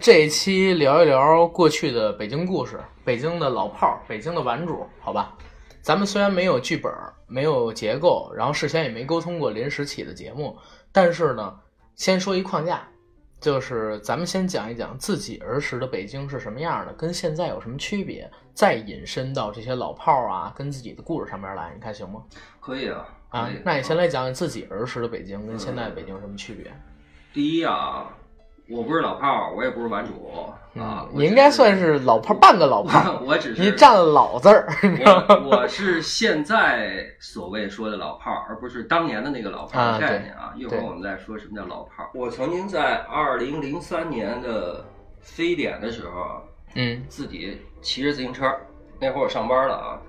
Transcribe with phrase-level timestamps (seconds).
[0.00, 5.36] 这一期聊一聊过去的北京故事，北京的老炮儿，北京的玩主，好吧？
[5.82, 6.92] 咱们虽然没有剧本，
[7.26, 10.56] 没有结构，然后事先也没沟通过临时起的节目，
[10.92, 11.54] 但是呢，
[11.96, 12.88] 先说一框架，
[13.40, 22.22] 就是咱们先讲一讲自己儿时的北京是什么样的，跟现在有什么区别，再引申到这些老炮儿啊，跟自己的故事上面来，你看行吗？
[22.60, 26.72] 可以啊，以，啊那你先来讲讲自己儿时的北京跟现在的北京有什么区别？
[27.32, 28.10] 第一啊，
[28.68, 30.12] 我不是老炮儿，我也不是玩主
[30.80, 34.68] 啊，你应该算是老炮儿，半个老炮儿， 我只是你占了“老”字儿，
[35.44, 40.52] 我我是现在所谓说的老炮儿，而不是当年的那个老炮儿概念啊。
[40.56, 42.10] 一会儿我们再说什么叫老炮儿。
[42.12, 44.84] 我曾经在二零零三年的
[45.20, 46.42] 非典的时候啊，
[46.74, 48.52] 嗯自己骑着自行车，
[49.00, 50.00] 那会儿我上班了啊，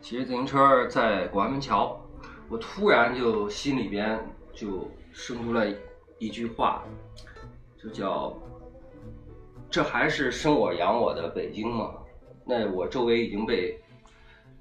[0.00, 2.00] 骑着自行车在广安门桥，
[2.48, 4.18] 我突然就心里边
[4.54, 5.66] 就生出来
[6.18, 6.82] 一句话，
[7.86, 8.36] 就叫
[9.70, 11.94] “这还是生我养我的北京吗？”
[12.44, 13.78] 那我周围已经被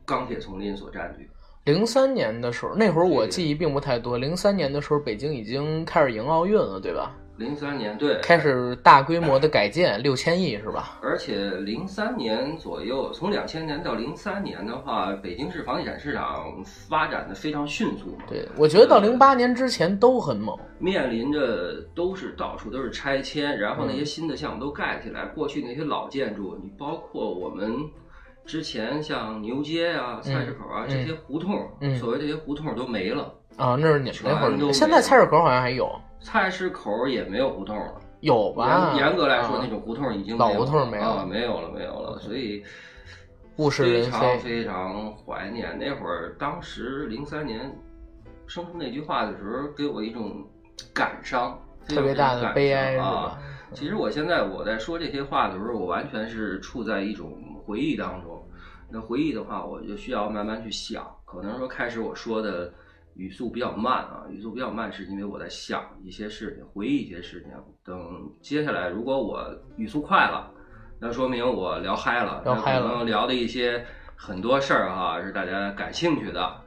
[0.06, 1.30] 钢铁丛林所占据。
[1.66, 4.18] 零三年的时候，那会儿我记忆并不太多。
[4.18, 7.16] 零三年的时候，北京已经开始迎奥运了，对吧？
[7.38, 10.97] 零三年对，开始大规模的改建，六千亿是吧？
[11.02, 18.23] 而且零三年左右，从两千年到零三年的话，北京市房地产市场发展的非常迅速嘛。
[18.30, 20.58] 对，我觉得到零八年之前都很猛。
[20.80, 25.25] 面临着都是到处都是拆迁，然后那些嗯新的项目都盖起来。
[25.25, 27.75] 过去那些老建筑，你包括我们
[28.45, 34.73] 之前像牛街啊、菜市口啊、嗯这些胡同，嗯所谓这些胡同都没了，啊，那是你们那会儿。
[34.73, 35.89] 现在菜市口好像还有，
[36.20, 37.94] 菜市口也没有胡同了。
[38.22, 38.94] 有吧？
[38.95, 42.20] 严严格来说，啊那种胡同已经老没有胡同没有了啊，没有了，没有了。
[42.20, 42.64] 所以
[43.58, 44.50] 物是非常人非。
[44.50, 47.72] 非常怀念那会儿，当时零三年
[48.47, 50.44] 生出那句话的时候，给我一种
[50.94, 53.38] 感伤，特别大的悲哀啊。
[53.74, 57.31] 其实我现在我在说这些话的时候，我完全是处在一种
[57.66, 58.41] 回忆当中。
[58.90, 61.06] 那回忆的话，我就需要慢慢去想。
[61.25, 62.72] 可能说开始我说的
[63.16, 67.52] 语速比较慢啊，语速比较慢是因为我在想一些事情，回忆一些事情。
[67.84, 69.44] 等接下来，如果我
[69.78, 70.52] 语速快了，
[71.00, 76.62] 那说明我聊嗨了，聊嗨了可能聊的一些很多事儿哈是大家感兴趣的。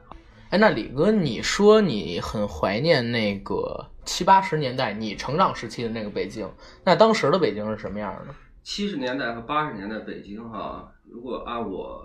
[0.49, 6.49] 哎，那李哥，你说你很怀念那个七八十年代你成长时期的那个北京，
[6.83, 8.33] 那当时的北京是什么样的？
[8.63, 12.03] 七十年代和八十年代北京哈，如果按我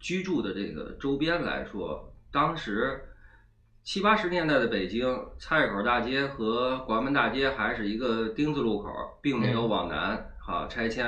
[0.00, 2.98] 居住的这个周边来说，当时
[3.84, 8.88] 七八十年代的北京，菜市口大街和广安门大街还是一个丁字路口，
[9.20, 11.04] 并没有往南啊拆迁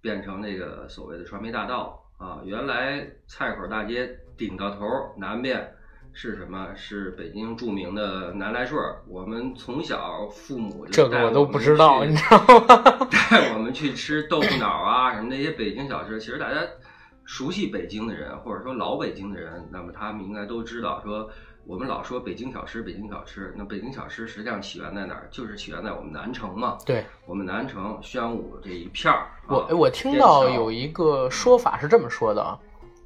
[0.00, 2.40] 变成那个所谓的传媒大道啊。
[2.44, 4.84] 原来菜市口大街顶到头
[5.16, 5.74] 南边
[6.12, 6.74] 是什么？
[6.74, 9.00] 是北京著名的南来顺儿。
[9.06, 12.36] 我们从小父母就这个我都不知道，你知道
[12.66, 13.06] 吗？
[13.30, 16.56] 带我们去吃豆腐脑啊，什么那些北京小吃，其实大家
[17.24, 21.30] 熟悉北京的人，或者说老北京的人，那么他们应该都知道，说
[21.64, 25.28] 我们老说北京小吃，北京小吃，那北京小吃实际上起源在哪儿？
[25.30, 26.76] 就是起源在我们南城嘛。
[26.84, 29.28] 对我们南城宣武这一片儿。
[29.48, 32.58] 我啊我听到有一个说法是这么说的啊，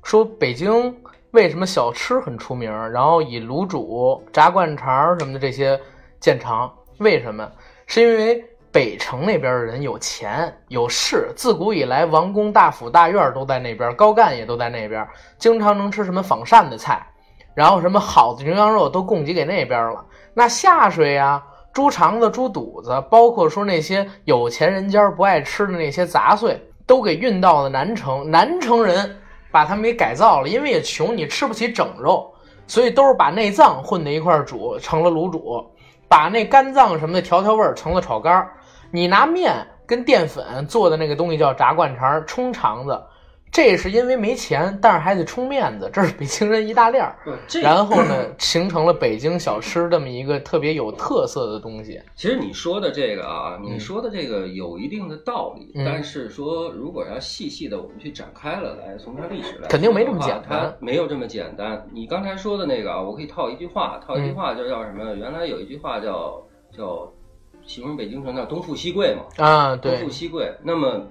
[0.03, 0.95] 说北京
[1.33, 5.79] 为什么小吃很出名，然后以卤煮、炸灌肠什么的这些
[6.19, 7.51] 见长，为什么？
[7.87, 15.07] 是因为北城那边的人有钱有势，自古以来王公大府大院都在那边，高干也都在那边，
[15.39, 17.07] 经常能吃什么仿膳的菜，
[17.57, 20.05] 然后什么好的牛羊肉都供给给那边了。
[20.35, 28.31] 那下水呀、猪肠子、猪肚子，包括说那些有钱人家不爱吃的那些杂碎，都给运到了南城。
[28.31, 29.19] 南城人
[29.51, 32.31] 把他们给改造了，因为也穷，你吃不起整肉，
[32.67, 35.65] 所以都是把内脏混在一块煮，成了卤煮；
[36.07, 38.53] 把那肝脏什么的调调味儿，成了炒肝儿。
[38.91, 43.03] 你拿面跟淀粉做的那个东西叫炸灌肠，冲肠子。
[43.53, 47.17] 这是因为没钱，但是还得充面子，这是北京人一大链儿。
[47.63, 51.99] 然后呢，形成了北京小吃这么一个特别有特色的东西。
[52.15, 61.87] 其实你说的这个啊，嗯你说的这个有一定的道理，嗯但是说如果要细细的我们去展开了来，从它历史来，肯定没这么简单没有这么简单。
[61.93, 65.15] 你刚才说的那个啊，我可以套一句话，套一句话就叫什么？
[65.15, 66.43] 原来有一句话叫
[66.77, 67.11] 叫
[67.65, 70.53] 形容北京城叫东富西贵嘛，啊，东富，西贵。
[70.63, 71.03] 那么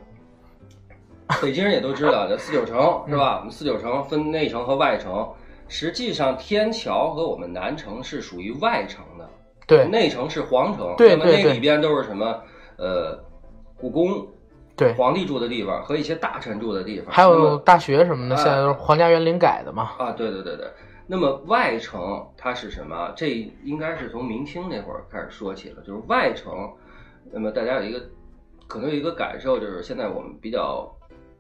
[1.42, 3.38] 北京人也都知道，这四九城是吧？
[3.38, 5.28] 我们四九城分内城和外城。
[5.68, 9.28] 实际上，天桥和我们南城是属于外城的，
[9.66, 12.40] 对，内城是皇城，对对对那么那里边都是什么？
[12.78, 13.20] 呃，
[13.76, 14.28] 故宫、
[14.76, 19.94] 对，皇帝住的地方和一些大臣住的地方，还有大学什么的，哎现在都是皇家园林改的嘛。
[19.98, 20.68] 啊，对对对对。
[21.08, 23.12] 那么外城它是什么？
[23.16, 23.32] 这
[23.64, 26.72] 应该是从明清那会儿开始说起了，就是外城。
[27.32, 28.00] 那么大家有一个
[28.68, 30.88] 可能有一个感受，就是现在我们比较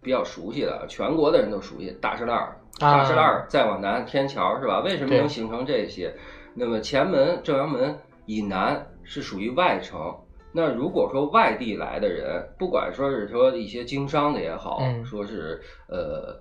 [0.06, 4.82] 比较熟悉的，全国的人都熟悉大栅栏儿，啊大栅栏儿再往南天桥是吧？
[4.82, 6.14] 为什么能形成这些？
[6.54, 7.98] 那么前门、正阳门
[8.28, 10.16] 以南是属于外城。
[10.52, 15.60] 那如果说外地来的人，不管说是说一些经商的也好，嗯说是
[15.90, 16.40] 呃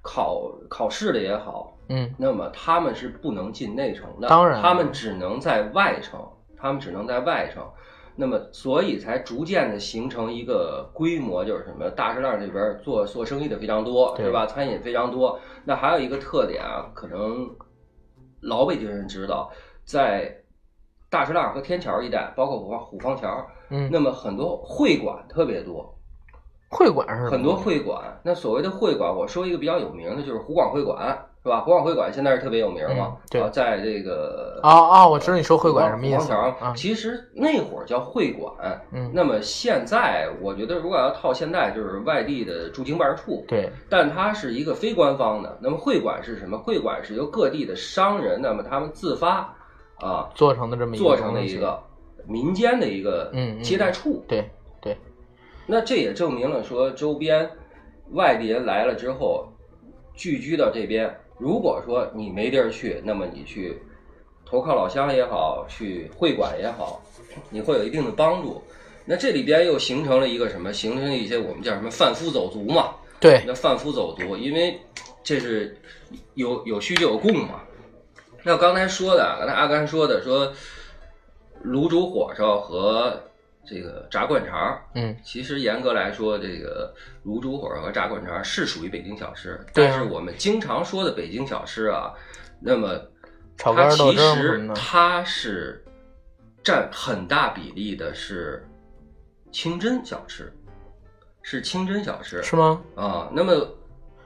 [0.00, 6.24] 考考试的也好，嗯，那么他们是不能进内城的，当然他们只能在外城，
[6.56, 7.68] 他们只能在外城。
[8.18, 14.46] 那么，所以才逐渐的形成一个规模，就是什么大栅栏这边做做生意的非常多，对是吧？
[14.46, 15.38] 餐饮非常多。
[15.64, 17.48] 那还有一个特点啊，可能
[18.40, 19.50] 老北京人知道，
[19.84, 20.34] 在
[21.10, 25.94] 大栅栏和天桥一带，包括虎坊虎坊桥，嗯，那么很多会馆特别多，
[26.70, 28.18] 会馆是很多会馆。
[28.24, 31.60] 那所谓的会馆，我说一个比较有名的，就是湖广会馆，是吧？
[31.60, 36.32] 国广会馆现在是特别有名嘛嗯，对啊，在这个啊啊，我知道你说会馆什么意思？
[36.74, 38.52] 其实那会儿叫会馆，
[38.90, 45.56] 嗯，那么现在我觉得如果要套现在，就是外地的驻京办事处，对，但它是一个非官方的。
[45.62, 46.58] 那么会馆是什么？
[46.58, 49.54] 会馆是由各地的商人，那么他们自发
[50.00, 51.80] 啊做成的这么一个做成的一个
[52.26, 53.32] 民间的一个
[53.62, 54.24] 接待处。
[54.26, 54.50] 对
[54.80, 54.96] 对，
[55.64, 57.48] 那这也证明了说，周边
[58.10, 59.46] 外地人来了之后，
[60.14, 63.78] 聚居到这边，如果说你没地儿去，那么你去
[64.44, 67.02] 投靠老乡也好，去会馆也好，
[67.50, 68.62] 你会有一定的帮助。
[69.04, 70.72] 那这里边又形成了一个什么？
[70.72, 72.94] 形成了一些我们叫什么贩夫走卒嘛？
[73.20, 74.80] 对，那贩夫走卒，因为
[75.22, 75.78] 这是
[76.34, 77.60] 有有需就有供嘛。
[78.42, 80.52] 那刚才说的，刚才阿甘说的，说
[81.64, 83.22] 卤煮火烧和
[83.66, 92.12] 这个炸灌肠，嗯，其实严格来说，这个卤煮火烧和炸灌肠是属于北京小吃，啊但是我们经常说的北京小吃啊，
[92.60, 92.98] 那么
[93.58, 95.84] 它其实，它是
[96.62, 98.66] 占很大比例的是
[99.50, 100.52] 清真小吃，
[101.42, 102.80] 是清真小吃是吗？
[102.94, 103.28] 啊。
[103.32, 103.52] 那么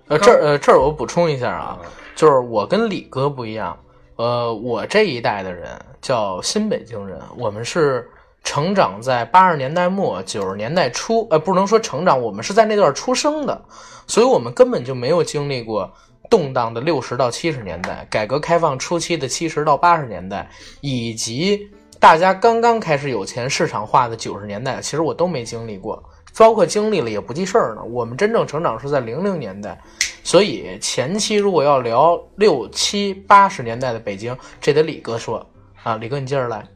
[0.09, 1.87] 呃，这儿呃这儿我补充一下啊，啊，
[2.17, 3.79] 就是我跟李哥不一样，
[4.17, 5.69] 呃，我这一代的人
[6.01, 8.11] 叫新北京人，我们是
[8.43, 13.63] 成长在八十年代末九十年代初，呃，不能说成长，我们是在那段出生的，
[14.07, 15.93] 所以我们根本就没有经历过
[16.29, 20.49] 动荡的六十到七十年代，改革开放初期的七十到八十年代，
[20.81, 26.03] 以及大家刚刚开始有钱市场化的九十年代，其实我都没经历过。
[26.39, 27.83] 包括经历了也不记事儿呢。
[27.83, 29.79] 我们真正成长是在零零年代，
[30.25, 35.45] 所以前期如果要聊六七八十年代的北京，这得李哥说
[35.83, 36.67] 啊，李哥你接着来。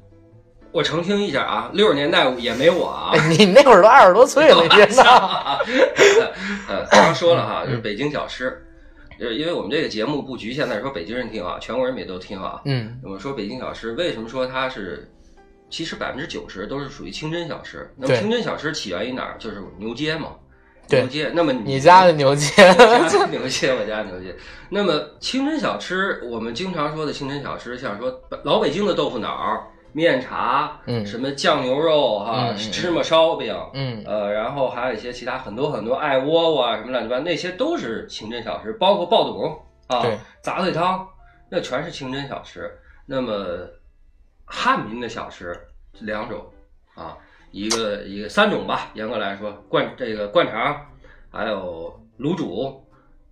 [0.74, 3.12] 我澄清一下啊，六十年代也没我啊。
[3.12, 5.56] 哎，你那会儿都二十多岁了， 你别闹。
[6.68, 8.60] 呃，刚说了哈，嗯就是北京小吃，
[9.16, 12.60] 就是因为我们这个节目不局限在说北京人听啊，全国人民也都听啊。
[12.64, 15.08] 嗯那么说北京小吃，为什么说它是？
[15.70, 17.90] 其实百分之九十都是属于清真小吃。
[17.96, 19.36] 那么对清真小吃起源于哪儿？
[19.38, 20.30] 就是牛街嘛。
[20.88, 21.30] 对牛街。
[21.34, 24.34] 那么你家的牛街，我家的牛街，我家的牛街。
[24.68, 28.12] 那么清真小吃，我们经常说的清真小吃，像说
[28.44, 31.06] 老北京的豆腐脑儿、面茶，嗯。
[31.06, 34.02] 什么酱牛肉哈、芝麻烧饼，嗯。
[34.04, 41.08] 呃，然后还有一些其他很多很多艾窝窝啊，什么乱七八糟，那些都是清真小吃，包括爆肚啊对、杂碎汤，
[41.48, 42.70] 那全是清真小吃。
[43.06, 43.34] 那么
[44.44, 45.58] 汉民的小吃
[46.00, 46.44] 两种
[46.94, 47.16] 啊，
[47.52, 50.86] 一个一个三种吧，严格来说，灌这个灌肠，
[51.30, 52.83] 还有卤煮，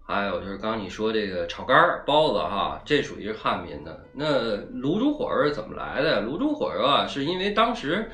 [0.04, 4.04] 还有就是刚刚你说这个炒肝儿、包子哈，这属于是汉民的。
[4.12, 6.23] 那卤煮火烧是怎么来的？
[6.23, 8.11] 卤煮火烧啊，是因为当时，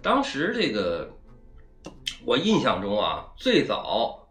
[0.00, 1.10] 当时这个
[2.24, 4.28] 我印象中啊，最早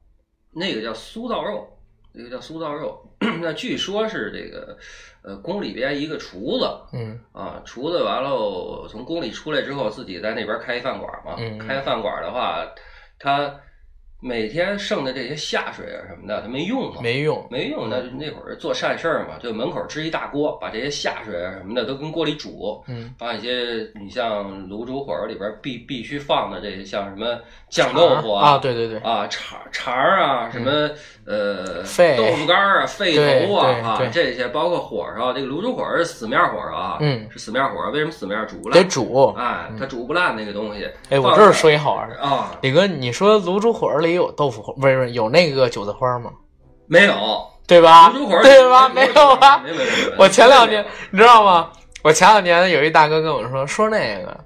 [0.51, 1.67] 那个叫酥造肉，
[2.13, 3.00] 那个叫酥造肉。
[3.41, 4.77] 那据说是这个，
[5.24, 11.36] 呃，宫里边一个厨子嗯啊，厨子完了从宫里出来之后，自己在那边开一饭馆嘛。
[11.38, 12.65] 嗯开饭馆的话，
[13.19, 13.55] 他
[14.24, 17.01] 每天剩的这些下水啊什么的，他没用嘛。
[17.01, 17.46] 没用。
[17.51, 27.38] 没用，那那会儿做善事儿嘛，就门口支一大锅，把这些下水啊什么的都跟锅里煮，嗯把一些你像卤煮火烧里边必必须放的这些，像什么
[27.74, 30.70] 酱豆腐啊，对对对，啊肠肠儿啊，什么
[31.25, 33.15] 呃肺豆腐干儿啊、肺
[33.48, 38.88] 头啊啊这些，包括火烧，这个卤煮火烧是死面火烧啊，嗯是死面火烧，为什么死面煮不烂得？
[38.88, 39.34] 煮。
[39.36, 40.88] 哎，它煮不烂那个东西。
[41.10, 46.30] 哎，我这儿说一好玩的，啊，李哥，你说卤煮火烧里有豆腐花，不是不是有那个韭菜花吗？
[46.86, 47.13] 没有
[47.65, 48.12] 对吧？
[48.12, 48.88] 卤煮火烧对吧？
[48.89, 49.58] 没没有吧？
[49.63, 51.70] 没有没有没有没有我前两天你知道吗？
[52.03, 54.38] 我前两年有一大哥跟我说，说那个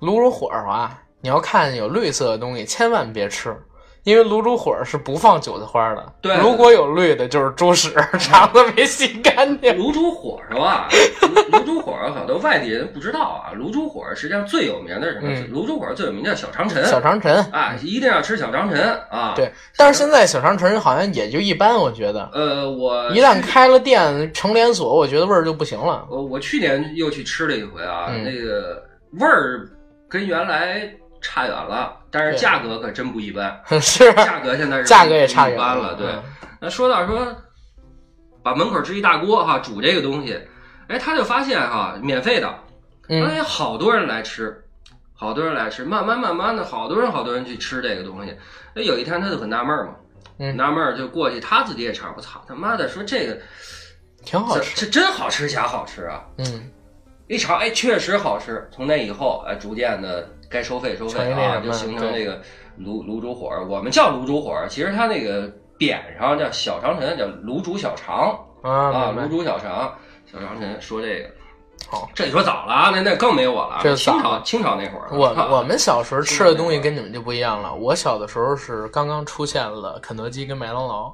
[0.00, 3.56] 卤煮火烧啊，你要看有绿色的东西，千万别吃。
[4.04, 7.88] 因为卤煮火是不放韭菜花的，对如果有绿的，就是猪屎，
[8.18, 9.72] 肠子没洗干净。
[9.78, 10.88] 卤煮火是吧，
[11.22, 13.54] 卤卤煮火烧好多外地人不知道啊。
[13.54, 15.28] 卤煮火烧实际上最有名的是什么？
[15.30, 26.04] 嗯卤煮火烧最有名叫小长陈小长陈，啊，一定要吃小长陈啊。，对，但是现在小长陈好像也就一般，我觉得呃，我一旦开了店成连锁，我觉得味儿就不行了。
[26.10, 28.82] 我我去年又去吃了一回啊，嗯那个
[29.20, 29.68] 味儿
[30.08, 35.94] 跟原来差远了，但是价格可真不一般， 是，价格现在是价格也差远一般了。
[35.94, 36.22] 对，嗯
[36.60, 37.26] 那说到说，
[38.42, 40.38] 把门口支一大锅哈煮这个东西，
[40.88, 42.54] 哎，他就发现哈免费的，
[43.08, 44.62] 嗯，哎，好多人来吃，
[45.14, 48.36] 好多人来吃，慢慢慢慢的，好多人好多人去吃这个东西。
[48.74, 49.94] 哎，有一天他就很纳闷儿嘛，
[50.38, 53.36] 嗯纳闷儿就过去，他自己也尝，我操他妈的，说这个
[54.24, 54.86] 挺好吃。
[54.86, 56.22] 这真好吃假好吃啊！
[56.38, 56.70] 嗯，
[57.26, 58.68] 一尝，哎，确实好吃。
[58.70, 62.40] 从那以后，哎，逐渐的该收费收费啊，就形成对那个
[62.78, 63.66] 卤卤煮火儿。
[63.66, 69.12] 我们叫卤煮火儿，其实它那个匾上叫小长陈，叫卤煮小肠啊。
[69.16, 69.92] 卤煮小肠。
[70.24, 71.28] 小长陈说这个，
[71.90, 73.80] 好，这你说早了啊，那那更没我了。
[73.82, 77.74] 这清朝清朝那会儿，我我们小时候吃的东西跟你们就不一样了。
[77.74, 81.12] 我小的时候是刚刚出现了肯德基跟麦当劳，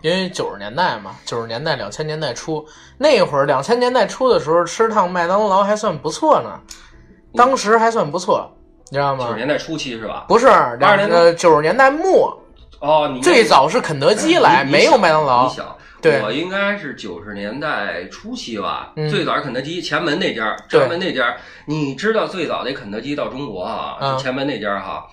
[0.00, 2.64] 因为九十年代嘛，九十年代两千年代初
[2.98, 6.60] 那会儿，两千年代初的时候吃趟麦当劳还算不错呢，
[7.34, 8.48] 当时还算不错，
[8.92, 9.24] 你知道吗？
[9.24, 10.26] 九十年代初期是吧？
[10.28, 10.44] 不是，
[10.78, 12.38] 两年呃九十年代末，
[12.78, 15.54] 哦，你最早是肯德基来，没有麦当劳你。
[15.54, 21.34] 想，对我应该是九十年代初期吧，嗯最早是肯德基前门那家，对前门那家，
[21.64, 25.06] 你知道最早的肯德基到中国啊，前门那家哈。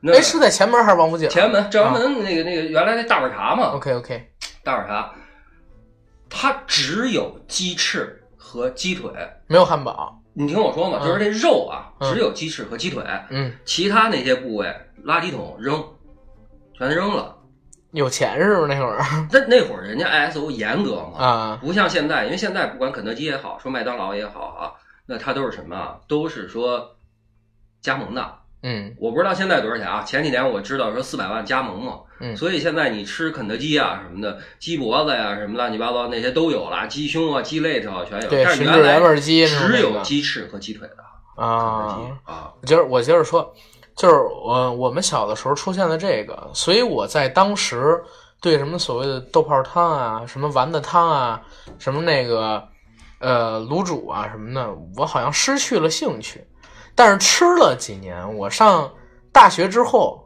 [0.00, 1.28] 那哎，是在前门还是王府井？
[1.28, 4.28] 前门正阳门那个那个原来那大碗茶嘛，OK OK，
[4.64, 5.08] 大碗茶，
[6.28, 9.08] 它只有鸡翅和鸡腿。
[9.46, 10.19] 没有汉堡。
[10.32, 14.66] 你听我说嘛，嗯就是这肉啊，嗯只有鸡翅和鸡腿，嗯，其他那些部位
[15.04, 15.84] 垃圾桶扔，
[16.74, 17.36] 全扔了。
[17.92, 21.58] 有钱是不是那会儿那那会儿人家 ISO 严格嘛，啊？
[21.60, 24.72] 不像现在，因为现在不管肯德基也好，说麦当劳也好啊，
[25.06, 25.98] 那它都是什么啊？
[26.06, 26.96] 都是说
[27.80, 28.39] 加盟的。
[28.62, 30.02] 嗯我不知道现在多少钱啊？
[30.02, 38.28] 前几年我知道说四百万加盟嘛，嗯所以现在你吃肯德基啊什么的，鸡脖子呀、什么乱七八糟那些都有了，鸡胸啊、鸡肋条啊全有。
[38.28, 41.98] 对，但是原来味鸡只有鸡翅和鸡腿的啊。
[42.24, 42.52] 啊。
[42.60, 43.50] 我接着我接着说，
[43.96, 47.98] 就是我我们小的时候出现了这个，所以我在当时
[48.42, 51.40] 对什么所谓的豆泡汤啊、什么丸子汤啊、
[51.78, 52.62] 什么那个
[53.20, 56.44] 呃卤煮啊什么的，我好像失去了兴趣。
[56.94, 58.90] 但是吃了几年，我上
[59.32, 60.22] 大学之后，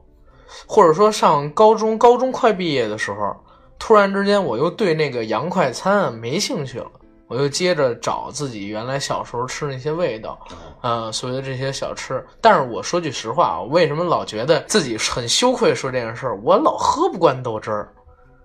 [0.66, 3.36] 或者说上高中，高中快毕业的时候，
[3.78, 6.86] 突然之间我又对那个洋快餐啊没兴趣了。
[7.26, 10.38] 我又接着找自己原来小时候吃那些味道，
[10.82, 12.24] 呃，所谓的这些小吃。
[12.38, 16.38] 但是我说句实话啊，我为什么老觉得自己很羞愧说这件事儿？
[16.42, 17.92] 我老喝不惯豆汁儿，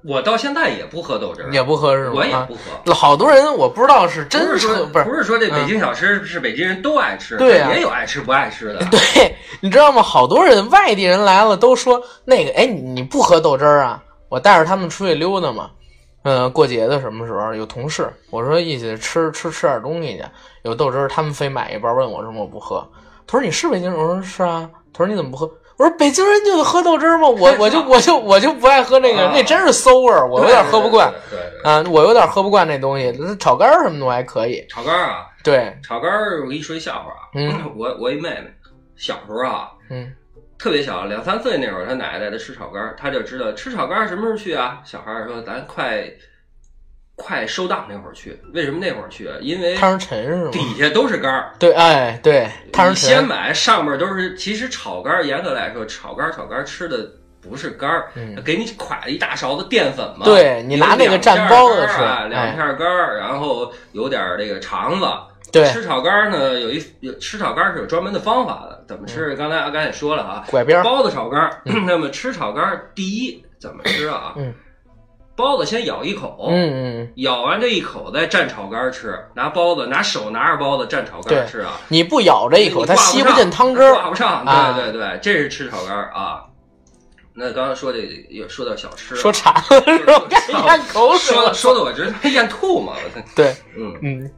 [0.01, 2.11] 我到现在也不喝豆汁儿，也不喝是吗？
[2.11, 2.93] 啊我也不喝。
[2.93, 8.79] 好多人我不知道是真不是说不是不是说这北京小吃是北京人都爱吃，对啊也有爱吃不爱吃的。
[8.89, 10.01] 对，你知道吗？
[10.01, 14.01] 好多人外地人来了都说那个，哎，你你不喝豆汁儿啊？
[14.29, 15.71] 我带着他们出去溜达嘛，
[16.23, 20.23] 呃，过节的什么时候有同事，我说一起吃吃吃点东西去，
[20.63, 22.87] 有豆汁儿，他们非买一包，问我为什么我不喝。
[23.27, 23.99] 他说你是北京人？
[23.99, 24.69] 我说是啊。
[24.91, 25.49] 他说你怎么不喝？
[25.79, 27.29] 我说北京人就得喝豆汁儿吗？
[27.29, 31.09] 我我就我就我就不爱喝那个，啊那真是馊味儿，我有点喝不惯。
[31.31, 31.39] 对。
[31.63, 34.65] 啊，我有点喝不惯那东西，那炒肝儿什么的我还可以。
[34.69, 37.31] 炒肝儿啊，对，炒肝儿，我给你说一笑话啊。
[37.33, 38.53] 嗯我我一妹妹
[38.97, 40.11] 小时候啊，嗯
[40.57, 44.81] 特别小，两三岁那会儿，她奶奶带她吃炒肝儿，她就知道吃炒肝儿什么时候去啊？
[44.83, 46.03] 小孩儿说咱快
[47.19, 49.35] 快收档那会儿去，为什么那会儿去啊？
[49.41, 50.51] 因为汤沉是吗？
[50.51, 51.51] 底下都是肝儿。
[51.59, 53.05] 对，哎，对，汤你是。
[53.07, 54.33] 先买，上面都是。
[54.35, 57.05] 其实炒肝儿严格来说，炒肝儿炒肝儿吃的
[57.41, 60.23] 不是肝儿，嗯给你㧟一大勺子淀粉嘛。
[60.23, 61.99] 对你拿那个蘸包子吃
[62.29, 65.05] 两片儿肝儿然后有点儿这个肠子。
[65.51, 69.35] 对，吃炒肝儿呢，有一有吃炒肝儿是有专门的方法的，怎么嗯吃？
[69.35, 70.83] 刚才阿甘也说了啊，拐边儿。
[70.83, 74.33] 包子炒肝儿， 那么吃炒肝儿第一怎么吃啊？
[74.37, 74.53] 嗯
[75.39, 81.79] 包子先咬一口，嗯嗯，咬完这一口再蘸炒肝儿吃，拿包子拿手拿着包子蘸炒肝吃啊。
[81.87, 83.93] 你不咬这一口，它吸不不进汤汁儿。
[83.93, 84.43] 挂不上。
[84.45, 86.43] 啊对对对，这是吃炒肝儿啊。
[87.33, 90.27] 那刚刚说这也说到小吃，说馋了？
[90.67, 91.53] 咽口水了。
[91.53, 92.91] 说说的我直接咽吐嘛。
[92.97, 94.31] 我对，嗯嗯，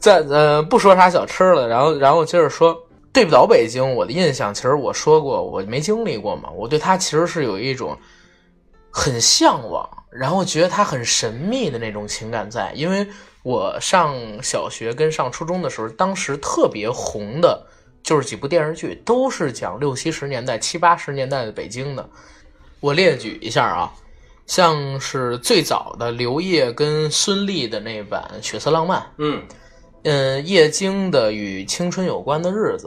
[0.00, 2.76] 在呃不说啥小吃了，然后然后接着说
[3.12, 7.96] 对不着北京，我的印象其实我说过，我没经历过嘛，我对它其实是有一种
[8.90, 13.06] 很向往，然后觉得它很神秘的那种情感在，因为
[13.42, 17.66] 我上小学跟上初中的时候，当时特别红的
[18.02, 22.08] 就是几部电视剧，都是讲六七十年代、七八十年代的北京的。
[22.80, 23.92] 我列举一下啊，
[24.46, 29.42] 像是最早的刘烨跟孙俪的那版《血色浪漫》，嗯
[30.04, 32.86] 嗯，叶京的《与青春有关的日子》，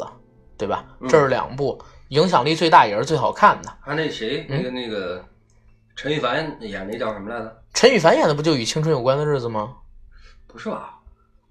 [0.58, 0.86] 对吧？
[1.10, 1.78] 这是两部
[2.10, 3.70] 影响力最大也是最好看的。
[3.82, 5.24] 啊那谁，嗯那个那个
[6.02, 7.58] 陈羽凡演那叫什么来着？
[7.76, 9.70] 陈羽凡演的不就《与青春有关的日子》吗？
[10.48, 10.96] 不是吧？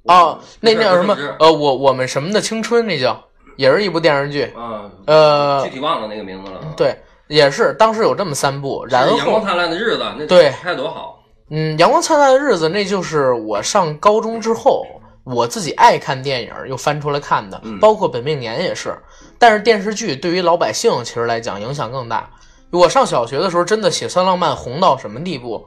[0.02, 1.16] 哦，那那叫什么？
[1.38, 3.22] 呃，我我们什么的青春，那叫
[3.56, 4.52] 也是一部电视剧。
[4.56, 11.22] 啊，呃具体忘了那个名字了。，对，也是当时有这么三部，然后阳光后灿烂的日子，那对拍多好。
[11.50, 14.84] 嗯，《阳光灿烂的日子》那就是我上高中之后，
[15.22, 18.98] 我自己爱看电影又翻出来看的，嗯包括《本命年》也是。
[19.38, 22.28] 但是电视剧对于老百姓其实来讲影响更大。
[22.70, 25.66] 我上小学的时候，真的《血色浪漫》红到什么地步，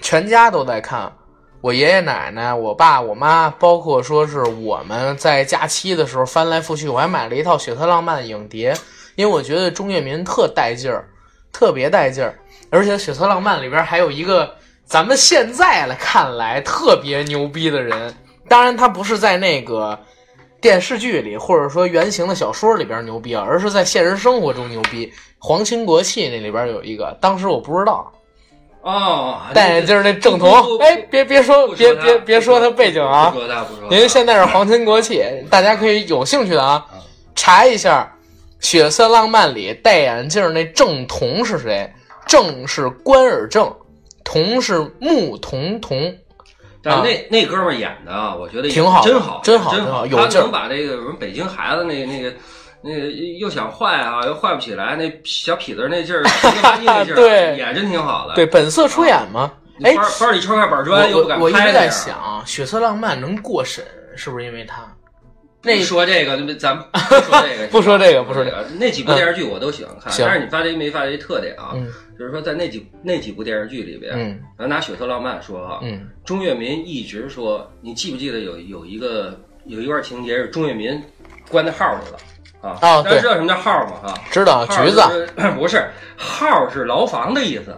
[0.00, 1.12] 全家都在看。
[1.60, 8.74] 我爷爷奶奶、我爸、我妈，包括说是我们在假期的时候翻来覆去，我还买了一套《血色浪漫》影碟，
[9.16, 11.06] 因为我觉得钟跃民特带劲儿，
[11.52, 12.38] 特别带劲儿。
[12.70, 18.14] 而且《血色浪漫》里边还有一个咱们现在来看来特别牛逼的人，
[18.48, 19.98] 当然他不是在那个
[20.60, 25.12] 电视剧里或者说原型的小说里边牛逼啊，而是在现实生活中牛逼。
[25.38, 28.12] 皇亲国戚那里边有一个，当时我不知道，
[28.82, 33.94] 哦，戴眼镜儿那郑不不彤，哎，别别说别别别说他背景啊不，说他，不说他。
[33.94, 36.84] 因为现在是皇亲国戚，大家可以有兴趣的啊，
[37.36, 38.12] 查一下
[38.66, 41.88] 《血色浪漫》里戴眼镜儿那郑彤是谁？
[42.26, 43.72] 郑是关尔正，
[44.24, 46.16] 彤是穆彤彤。
[46.88, 52.32] 但那那哥们儿演的啊，我觉得挺好真好，真好真真好有劲他能把这个什么北京孩子那个那个
[52.82, 56.22] 那个又想坏啊，又坏不起来，那小痞子那劲儿，
[56.84, 58.34] 那劲儿， 对演真挺好的。
[58.34, 59.52] 对，本色出演嘛？
[59.82, 62.16] 哎，班班里揣块板砖又不敢我我一直在想，
[62.48, 63.84] 《血色浪漫》能过审，
[64.16, 64.82] 是不是因为他？
[65.62, 68.64] 那不说这个，咱们不说这个， 不说这个不说这个。
[68.78, 71.72] 那几部电视剧我都喜欢看，行但是你发现没发现一特点啊？
[71.74, 71.86] 嗯
[72.18, 81.00] 就是说在那几那几部电视剧里边，嗯咱拿《血色浪漫》说哈，嗯，钟跃民一直说，你记不记得有有一个有一段情节是钟跃民
[81.48, 82.18] 关在号里了
[82.60, 82.76] 啊？
[82.82, 83.92] 哦大家知道什么叫号吗？
[84.02, 85.00] 哈，知道号橘子
[85.38, 87.76] 是 不是号是牢房的意思，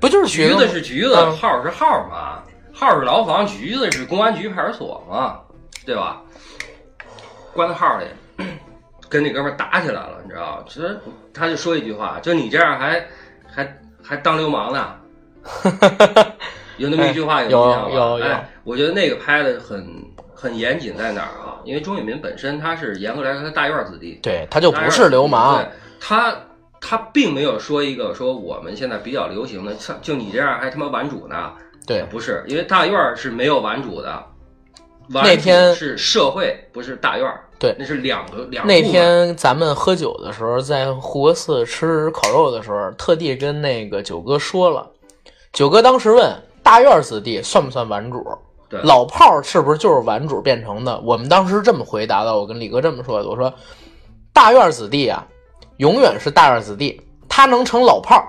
[0.00, 0.68] 不就是橘子？
[0.68, 5.40] 是橘子，嗯号是号嘛，号是牢房，橘子是公安局派出所嘛，
[5.84, 6.22] 对吧？
[7.52, 8.06] 关在号里，
[9.10, 10.64] 跟那哥们儿打起来了，你知道？
[10.68, 10.96] 其实
[11.34, 13.04] 他就说一句话，就你这样还
[13.54, 14.94] 还还当流氓呢。
[16.78, 19.86] 有那么一句话，有有印象吧有有哎，我觉得那个拍的很
[20.34, 21.60] 很严谨，在哪儿啊？
[21.64, 25.68] 因为钟跃民本身他是严格来说他大院儿子弟，对，他就不是流氓对。
[26.00, 26.34] 他
[26.80, 31.52] 他并没有说一个说我们现在比较流行的，像就你这样还他妈玩主呢？
[31.86, 34.24] 对，不是，因为大院儿是没有玩主的，
[35.10, 37.44] 玩主那天是社会，不是大院儿。
[37.62, 44.84] 对那是两个两那天咱们喝酒的时候，在护国寺吃烤肉的时候，特地跟那个九哥说了。
[45.52, 48.20] 九哥当时问大院子弟算不算玩主？
[48.68, 50.98] 对老炮儿是不是就是玩主变成的？
[51.04, 53.52] 我们当时这么回答的，我跟李哥这么说的，我说
[54.32, 55.24] 大院子弟啊，
[55.76, 58.26] 永远是大院子弟，他能成老炮儿，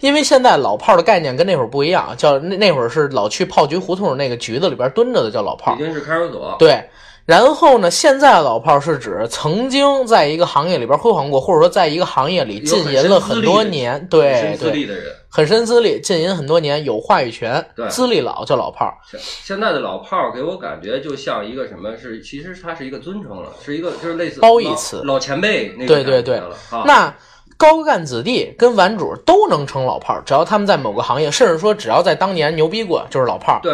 [0.00, 5.84] 因为现在老炮儿的概念跟那会儿不一样，叫那那会儿是老去炮局胡同那个局子里边蹲着的叫老炮儿北。
[5.84, 6.84] 京市看守所，对，
[7.26, 15.04] 然后呢，现在的老炮儿是指曾经在一个行业里边辉煌过，或者说在一个行业里浸淫了很多年，对对，历的人。
[15.30, 18.94] 很深资历，浸淫很多年，有话语权对，资历老叫老炮儿。
[19.10, 26.40] 现现在的老炮儿给我感觉就像一个什么是，其实它是一个尊称了，是一个就是类似褒义词老前辈那种对对对
[26.84, 27.12] 那
[27.56, 33.60] 高干子弟跟玩主都能成老炮儿，只要他们在某个行业，甚至说只要在当年牛逼过，就是老炮儿。
[33.62, 33.72] 对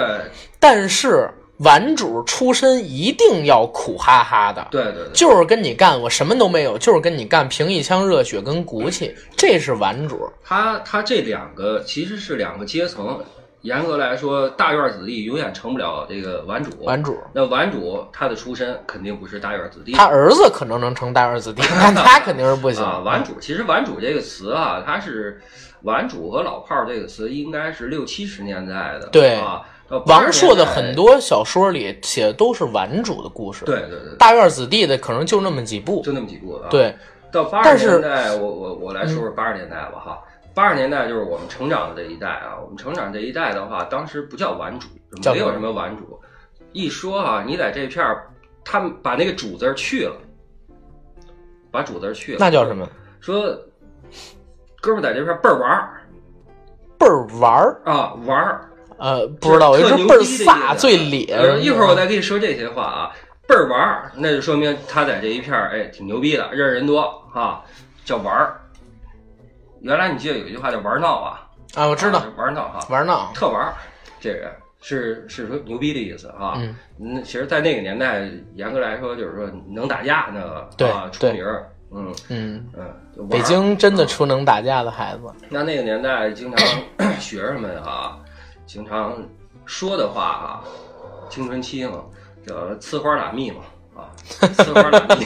[0.59, 1.29] 但是
[1.61, 10.31] 玩主出身一定要苦哈哈的，对对对，就是跟你干，我什么都没有，就是跟你干，凭一腔热血跟骨气，这是玩主。
[10.43, 13.23] 他他这两个其实是两个阶层，
[13.61, 16.71] 严格来说，大院子弟永远成不了这个玩主。
[16.83, 19.93] 玩主，那玩主他的出身肯定不是大院子弟。
[19.93, 22.83] 他儿子可能能成大院子弟， 但他肯定是不行。
[22.83, 25.39] 啊，玩主其实玩主这个词啊，他是
[25.83, 29.09] 玩主和老炮儿这个词应该是六七十年代的。
[29.09, 29.65] 对啊，到80
[30.07, 36.01] 王朔的很多小说里写的都是顽主的故事，对对对，大院子弟的可能就那么几部。
[36.03, 36.95] 就那么几部啊。，对，
[37.33, 40.23] 到八但是十年代，我我我来说说八十年代吧哈。
[40.55, 44.89] 八十年代就是我们成长的这一代啊，我们成长这一代的话，当时不叫顽主，
[45.31, 46.21] 没有什么顽主。
[46.73, 48.29] 一说哈、你在这片儿，
[48.65, 50.17] 他们把那个主字儿去了，
[51.71, 52.89] 把主字儿去了，那叫什么？
[53.21, 53.59] 说
[54.81, 56.01] 哥们儿在这片儿倍儿玩儿
[56.99, 57.81] 倍儿玩儿。
[57.85, 58.70] 啊，玩儿。
[59.01, 61.27] 呃，不知道，我就特是倍儿牛逼的意思飒，最咧。
[61.35, 63.11] 呃，一会儿我再跟你说这些话啊，
[63.49, 67.01] 倍儿玩儿，那就说明他在这一片儿，哎，挺牛逼的，认识人多
[67.33, 67.63] 啊，
[68.05, 68.61] 叫玩儿。
[69.81, 71.41] 原来你记得有一句话叫玩闹啊？
[71.75, 73.73] 啊，我知道啊玩闹哈，玩闹，特玩儿，
[74.21, 74.51] 这人
[74.83, 76.55] 是是说牛逼的意思啊。
[76.57, 81.67] 嗯那，其实，在那个年代，严格来说，就是说能打架那个对啊出名儿。
[81.93, 86.69] 嗯嗯，嗯，北京真的出能打架的孩子，那那个年代，经常
[87.19, 88.17] 学生们啊，
[88.73, 89.21] 经常
[89.65, 90.63] 说的话啊，
[91.29, 92.05] 青春期嘛，
[92.47, 93.63] 叫呲花打蜜嘛，
[93.97, 94.07] 啊，
[94.39, 95.25] 呲花打蜜。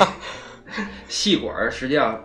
[1.08, 2.18] 细管儿实际上，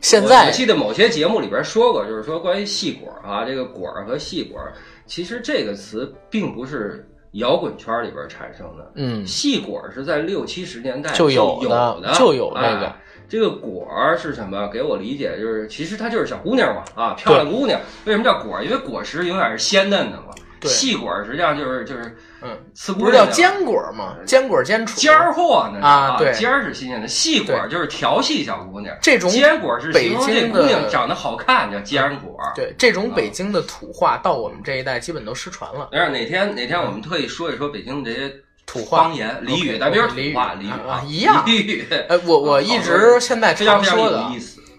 [0.00, 4.72] 现在我记得某些节目里边说过，就是说关于细果儿啊，这个果儿和细果儿，
[5.04, 12.96] 其实这个词并不是摇滚圈里边产生的，嗯细管儿是在六七十年代就有有的的，就有那个哎
[13.28, 14.68] 这个果儿是什么？
[14.68, 17.80] 给我理解就是，其实它就是小姑娘嘛，啊，漂亮姑娘。
[18.04, 18.64] 为什么叫果儿？
[18.64, 20.26] 因为果实永远是鲜嫩的嘛。
[20.62, 20.70] 对。
[20.70, 24.14] 细果实际上就是就是，嗯，呲不是叫坚果吗？
[24.24, 26.32] 坚果坚杵尖儿货呢啊对。
[26.32, 32.38] 尖儿是新鲜的，细果就是调戏小姑娘，这种坚果是北京姑娘长得好看，叫坚果。
[32.54, 35.88] 对这种北京的土话，到我们这一代基本都失传了。
[35.90, 38.32] 但是哪天哪天我们特意说一说北京这些
[38.64, 39.04] 土话。
[39.04, 40.70] 方言俚语咱别说土话俚语。
[40.70, 41.02] 啊俚语啊。
[41.06, 41.44] 一样。
[41.44, 44.24] 俚语，呃，我我一直现在常说的。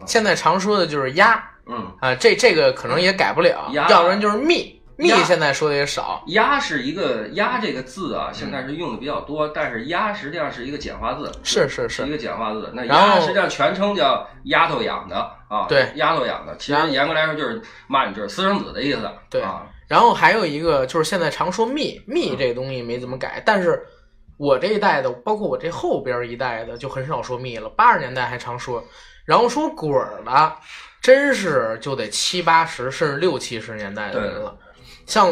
[0.06, 1.42] 现在常说的就是鸭。
[1.66, 3.88] 嗯，啊，这这个可能也改不了，鸭。
[3.90, 6.24] 要不然就是蜜，蜜现在说的也少。
[6.28, 12.72] 鸭是一个鸭这个字啊，现嗯在是用的比较多，但是鸭实际上是一个简化字，是是是一个简化字。
[12.74, 15.16] 那鸭实际上全称叫丫头养的
[15.48, 23.84] 啊，对丫头养的，其实严格来说就是骂你就是私生子的意思，对啊，然后还有一个就是现在常说蜜，嗯蜜这个东西没怎么改，但是
[24.38, 27.70] 我这一代的，包括我这后边一代的，就很少说蜜了。
[27.70, 28.84] 八十年代还常说，
[29.26, 30.56] 然后说滚儿的，
[31.02, 34.56] 真是就得七八十甚至六七十年代的人了。
[35.14, 35.32] 像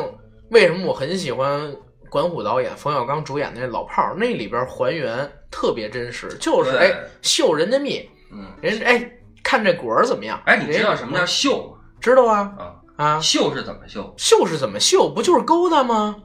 [0.50, 1.76] 为什么我很喜欢
[2.08, 10.40] 管虎导演、冯小刚主演的那《老炮儿》，那里边还原特别真实，就是对哎秀人家蜜，嗯，人家哎看这果儿怎么样？
[10.46, 11.80] 哎，你知道什么叫秀吗？
[12.00, 14.14] 知道啊啊，啊，绣是怎么秀？
[14.20, 15.10] 秀是怎么秀？
[15.10, 16.16] 不就是勾搭吗？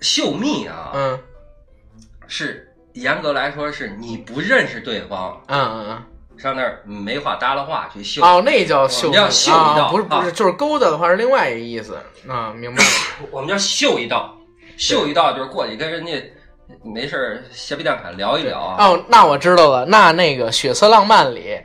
[0.00, 1.20] 秀蜜啊，嗯
[2.26, 6.02] 是严格来说是你不认识对方，嗯嗯嗯。
[6.38, 8.22] 上那儿没话搭了话去秀。
[8.22, 12.90] 哦，那叫秀，我们叫秀一道啊，不是不是，啊就是勾搭的话是另外一个意思啊，明白了。
[13.30, 14.36] 我们叫秀一道，
[14.76, 16.12] 秀一道就是过去跟人家
[16.82, 18.86] 没事儿瞎逼蛋侃聊一聊啊。
[18.86, 21.56] 哦，那我知道了，那那个《血色浪漫》里，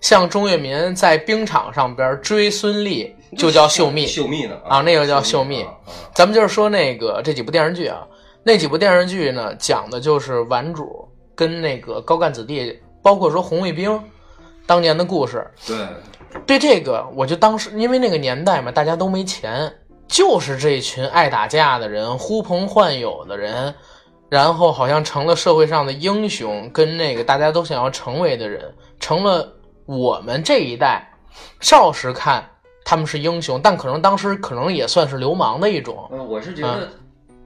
[0.00, 5.64] 像钟跃民在冰场上边追孙俪，就叫秀蜜秀蜜呢啊，那个叫秀蜜。
[6.14, 8.06] 咱们就是说那个这几部电视剧啊，
[8.42, 14.00] 那几部电视剧呢，讲的就是顽主跟那个高干子弟，包括说红卫兵
[14.68, 15.44] 当年的故事。
[15.66, 15.76] 对，
[16.46, 19.72] 对这个，我就当时因为那个年代嘛，大家都没钱，
[20.06, 23.74] 就是这群爱打架的人、呼朋唤友的人，
[24.28, 28.62] 然后好像成了社会上的英雄，跟那个大家都想要成为的人，
[29.00, 29.50] 成了
[29.86, 31.10] 我们这一代
[31.60, 32.46] 少时看
[32.84, 36.06] 他们是英雄，但可能当时可能也算是流氓的一种。
[36.12, 36.90] 嗯，我是觉啊得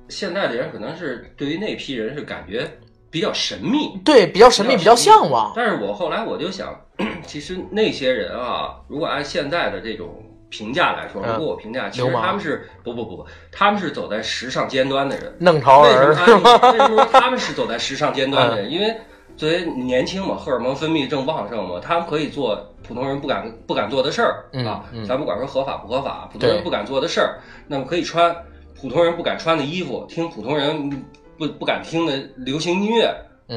[0.08, 2.68] 现在的人可能是对于那批人是感觉
[3.10, 5.52] 比较神秘，对，比较神秘，比较向往。
[5.54, 6.74] 但是我后来我就想，
[7.26, 15.34] 其实那些人啊，如果按现在的这种评价来说，嗯如果我评价，其实他们是不不不不，他们是走在时尚尖端的人。
[15.38, 16.70] 弄潮为什么儿是他吗？
[16.72, 18.70] 为什么说他们是走在时尚尖端的嗯人？
[18.72, 18.94] 因为
[19.36, 22.54] 作为年轻嘛，荷尔蒙分泌正旺盛嘛，他们可以做
[22.86, 25.04] 普通人不敢不敢做的事儿嗯啊嗯。
[25.06, 28.34] 咱不管说合法不合法，普通人不敢做的事儿，那么可以穿
[28.78, 30.90] 普通人不敢穿的衣服，听普通人
[31.38, 33.04] 不不敢听的流行音乐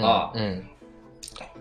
[0.01, 0.63] 啊嗯，嗯，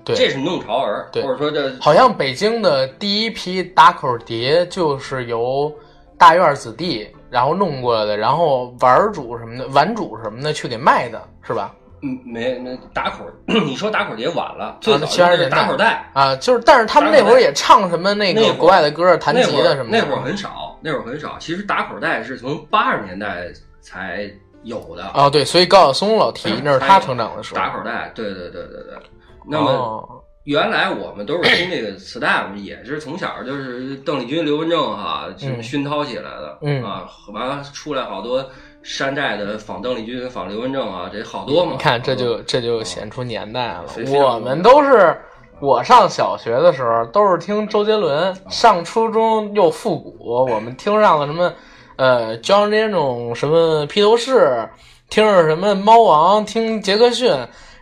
[0.04, 5.72] 对，这是弄潮儿，对或者说这好像北京的第一批打口碟就是由
[6.18, 11.74] 大院子弟然后弄过来的，然后玩主什么的、玩主什么的去给卖的，是吧？
[12.06, 16.06] 嗯没那打口， 你说打口碟晚了，最早70就是打口袋。
[16.12, 19.98] 啊，就是，但是他们那会儿也唱什么那个国外的歌、弹吉他什么的。
[19.98, 21.36] 那会儿很少，那会儿很少。
[21.38, 23.46] 其实打口袋是从八十年代
[23.80, 24.30] 才
[24.64, 25.10] 有的。
[25.14, 27.56] 哦，对，所以高晓松老提那是他成长的时候。
[27.56, 28.98] 打口袋，对对对对对。
[29.46, 30.08] 那么哦，
[30.44, 38.44] 原来我们都是听这个磁带，我们也是从小就是邓丽君、刘文正哈什么嗯熏陶起来的，嗯啊，完了出来好多
[38.82, 41.72] 山寨的仿邓丽君、仿刘文正啊，这好多嘛。
[41.72, 45.16] 你看这就这就显出年代了我们都是
[45.60, 51.52] 我上小学的时候都是听周杰伦，上初中又复古，我们听上了什么
[51.96, 54.68] 呃 John Lennon 什么披头士，
[55.08, 57.32] 听着什么猫王，听杰克逊。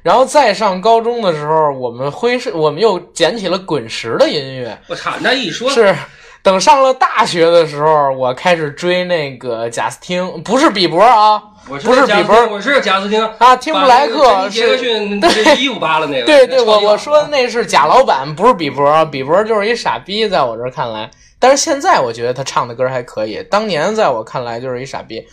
[0.03, 5.95] 然后再上高中的时候，我们挥是，我们又捡起了滚石的音乐，我操，那一说是
[6.43, 12.35] 等上了大学的时候，我开始追那个贾斯汀，不是比伯啊，我不是比伯。
[12.49, 13.25] 我是贾斯汀。
[13.39, 14.79] 啊，听布莱克杰克是。
[14.79, 16.27] 逊这衣服扒了那个。
[16.27, 25.25] 对对，我我说的那是贾老板，不是比伯，比伯就是一傻逼，在我这儿看来，但是现在我觉得他唱的歌还可以，当年在我看来就是一傻逼。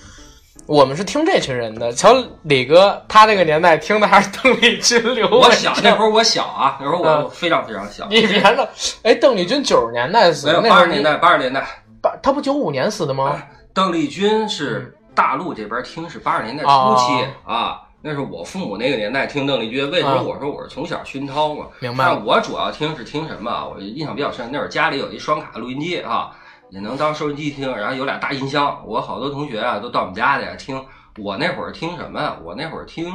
[0.70, 5.50] 我们是听这群人的，瞧李哥，他那个年代听的还是邓丽君、刘我。
[5.50, 8.06] 小那会儿我小啊，那会儿我非常非常小。
[8.08, 8.70] 你别了，
[9.02, 11.66] 哎，邓丽君九十年代死没有八十年代，八十年代，
[12.00, 13.42] 八，他不九五年死的吗？
[13.74, 19.90] 邓丽君是大陆这边听是八十年代初期啊，那是我父母那个年代听邓丽君。
[19.90, 21.66] 为什么啊我说我是从小熏陶嘛？
[21.80, 23.66] 明白但我主要听是听什么啊？
[23.66, 26.30] 我印象比较深，那会儿家里有一双卡录音机啊，
[26.70, 28.84] 也能当收音机听，然后有俩大音箱。
[28.86, 30.84] 我好多同学啊都到我们家里来听。
[31.18, 32.38] 我那会儿听什么呀？
[32.44, 33.12] 我那会儿听，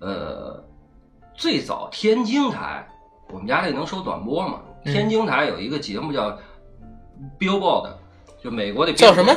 [0.00, 0.62] 呃，
[1.34, 2.86] 最早天津台，
[3.28, 4.60] 我们家那能收短波嘛？
[4.84, 6.36] 嗯天津台有一个节目叫
[7.38, 7.90] Billboard，
[8.42, 9.32] 就美国的叫什么？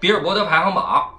[0.00, 1.13] 比尔伯德排行榜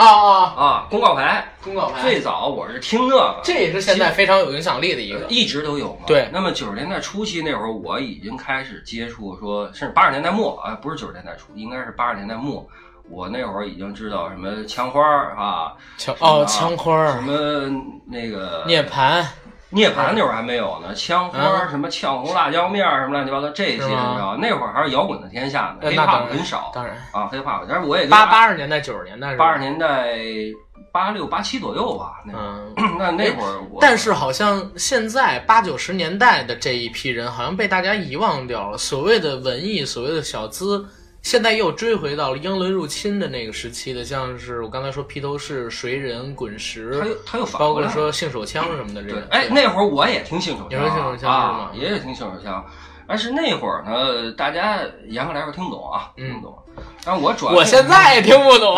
[0.00, 1.46] 啊啊，啊，公告牌。
[1.62, 5.26] 公告牌，最早我是听那个，这也是现在非常有影响力的一个。
[5.28, 6.00] 一直都有嘛。
[6.06, 12.66] 对那么九十年代初期那会儿，我已经开始接触说，甚至八十年代末啊，不是九十年代初，应该是八十年代末。
[13.10, 17.70] 我那会儿已经知道什么枪花儿啊，枪哦，啊枪花什、么
[18.06, 19.22] 那个涅槃，
[19.70, 24.38] 涅槃那会儿还没有呢，枪花什么呛红辣椒面儿什么乱七八糟这些，你知道吗？
[24.40, 27.62] 那会儿还是摇滚的天下呢呃黑怕很少当然，啊，黑怕。
[27.68, 30.16] 但是我也八八十年代、九十年代八十年代
[30.92, 32.32] 八六八七左右吧，那
[32.98, 38.76] 那那会儿我，但是好像现在八九十年代的这一批人，好像被大家遗忘掉了。
[38.76, 40.84] 所谓的文艺，所谓的小资，
[41.22, 52.64] 现在又追回到了英伦入侵的那个时期的，像是我刚才说披头士、谁人、滚石他，又他又反包括说性手枪什么的这个。，对哎，那会儿我也听性手枪啊，你说性手枪是啊吗，也是听性手枪。
[53.06, 54.78] 但是那会儿呢，大家
[55.08, 56.58] 严格来说听不懂啊，嗯听不懂。
[57.04, 58.76] 但是我主要我现在也听不懂。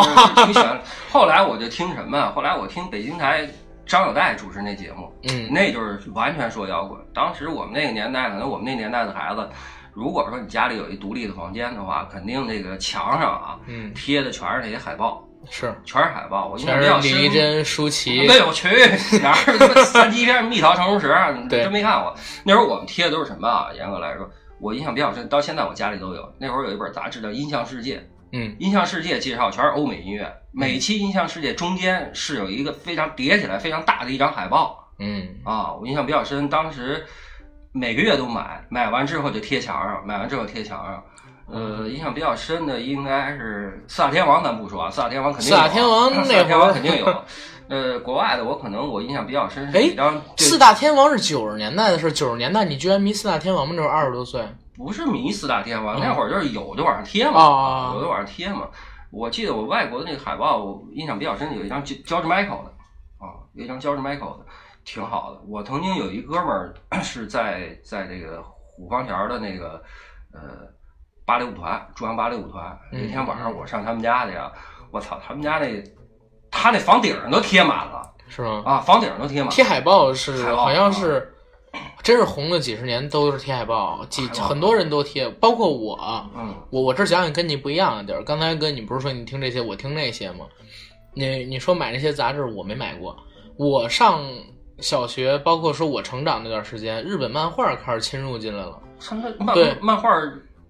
[1.12, 2.32] 后来我就听什么？
[2.34, 3.46] 后来我听北京台
[3.86, 6.98] 张小戴主持那节目，嗯那就是完全说摇滚。
[7.14, 9.46] 当时我们那个年代，可能我们那年代的孩子，
[9.92, 16.48] 如果说你家里有一独立的房间的话，肯定这个墙上啊嗯，贴的全是那些海报，是，全是海报。
[16.48, 17.10] 我印象全比较深。
[17.10, 18.26] 是李丽珍、舒淇。
[18.26, 18.68] 对，我去
[19.22, 21.08] 哪儿 三级片《蜜桃成熟时》，
[21.42, 22.14] 你真没看过。
[22.44, 23.68] 那时候我们贴的都是什么啊？
[23.74, 24.28] 严格来说，
[24.60, 26.32] 我印象比较深，到现在我家里都有。
[26.38, 27.96] 那会儿有一本杂志叫《音像世界》，
[28.32, 30.32] 嗯《音像世界》介绍全是欧美音乐。
[30.52, 36.48] 每期《音像世界》中间是有一个非常叠起来非常大的一张海报嗯啊，我印象比较深。
[36.48, 37.04] 当时
[37.72, 41.02] 每个月都买，买完之后就贴墙上，买完之后贴墙上。
[41.46, 47.24] 呃，印象比较深的应该是四大天王，咱不说啊，四大天王肯定有啊四大天王那天王肯定有。
[47.68, 53.74] 呃，国外的我可能我印象比较深是哎一张四大天王是九十年代的事，九十年代你居然迷四大天王吗？
[53.76, 54.42] 那会儿二十多岁。
[54.76, 58.68] 不是迷四大天王，嗯那会儿就是有就往上贴嘛，哦有就往上贴嘛。
[59.10, 62.72] 我记得我外国的那个海报，我印象比较深，有一张 George Michael 的
[63.18, 64.46] 啊，有一张 George Michael 的，
[64.84, 65.40] 挺好的。
[65.46, 69.82] 我曾经有一哥们儿 是在在这个虎坊桥的那个
[70.32, 70.40] 呃
[71.24, 72.78] 芭蕾舞团，中央芭蕾舞团。
[72.92, 74.52] 嗯那天晚上我上他们家去啊，
[74.90, 75.82] 我操，他们家那
[76.50, 78.62] 他那房顶上都贴满了是吗？
[78.64, 79.52] 啊，房顶上都贴满了。
[79.52, 81.34] 贴海报是好像是，
[82.02, 85.96] 真是红了几十年都是贴海报，几很多人都贴，包括我。
[86.34, 88.22] 嗯，我我这想想跟你不一样的地儿。
[88.24, 90.46] 刚才哥你不是说你听这些，我听那些吗？
[91.14, 93.16] 你你说买那些杂志我没买过。
[93.56, 94.24] 我上
[94.82, 98.78] 小学，包括说我成长那段时间，日本漫画开始侵入进来了。
[98.98, 100.08] 上那漫对漫画，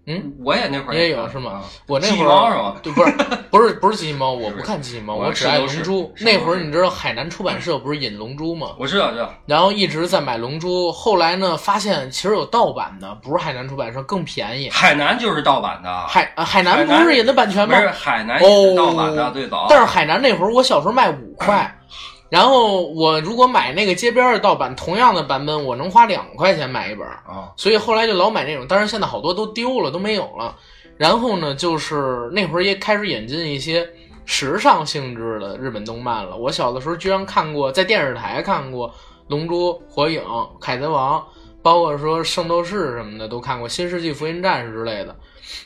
[0.07, 2.77] 嗯，我也那会儿你也有是吗啊我那会儿猫是吗？
[2.83, 3.13] 对，不是
[3.53, 6.13] 不是不是机器猫，我不看机器猫，我我只爱龙珠。
[6.21, 8.69] 那会儿你知道海南出版社不是引龙珠吗？
[8.79, 9.33] 我知道，知道。
[9.47, 14.71] 然后一直在买龙珠，后来呢发现其实有盗版的，不是海南出版社更便宜。
[14.71, 17.77] 海南就是盗版的，海呃海南不是引的版权吗？
[17.77, 19.67] 不是海南也是盗版的，哦最早。
[19.69, 21.79] 但是海南那会儿我小时候卖五块，
[22.33, 28.65] 然后我如果买那个街边的盗版，同样的版本我能花两块钱买一本，啊，所以后来就老买那种。
[28.67, 30.57] 但是现在好多都丢了，都没有了。
[30.97, 33.87] 然后呢，就是那会儿也开始引进一些
[34.25, 36.35] 时尚性质的日本动漫了。
[36.35, 38.89] 我小的时候居然看过，在电视台看过
[39.29, 40.23] 《龙珠》《火影》
[40.59, 41.21] 《凯贼王》，
[41.61, 45.15] 包括说《圣斗士》什么的都看过，《新世纪福音战士》之类的。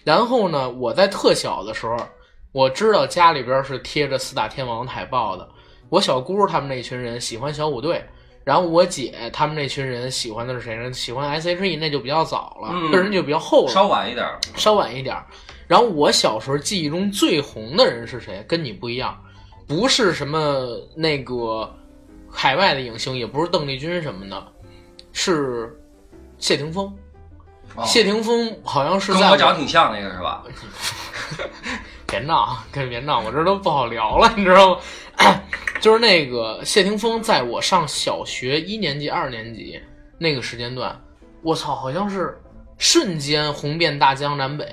[0.03, 1.97] 然后呢，我在特小的时候，
[2.51, 5.49] 我知道家里边是贴着四大天王海报的。
[5.89, 8.05] 我小姑他们那群人喜欢小虎队，
[8.45, 10.93] 然后我姐他们那群人喜欢的是谁呢？
[10.93, 14.27] 喜欢 S.H.E，那就比较早了，嗯个人就比较后了，稍晚一点。
[14.57, 15.17] 稍晚一点。
[15.67, 18.45] 然后我小时候记忆中最红的人是谁？
[18.49, 19.21] 跟你不一样，
[19.67, 21.73] 不是什么那个
[22.31, 24.47] 海外的影星，也不是邓丽君什么的，
[25.13, 25.77] 是
[26.39, 26.87] 谢霆锋。
[27.75, 30.45] 哦谢霆锋好像是在跟我长得挺像那个是吧？
[32.07, 34.81] 别闹，跟别闹，我这都不好聊了，你知道吗？
[35.81, 39.81] 就是那个谢霆锋，在我上小学一年级、二年级
[40.19, 40.99] 那个时间段，
[41.43, 42.41] 我操，好像是
[42.79, 44.67] 瞬间红遍大江南北。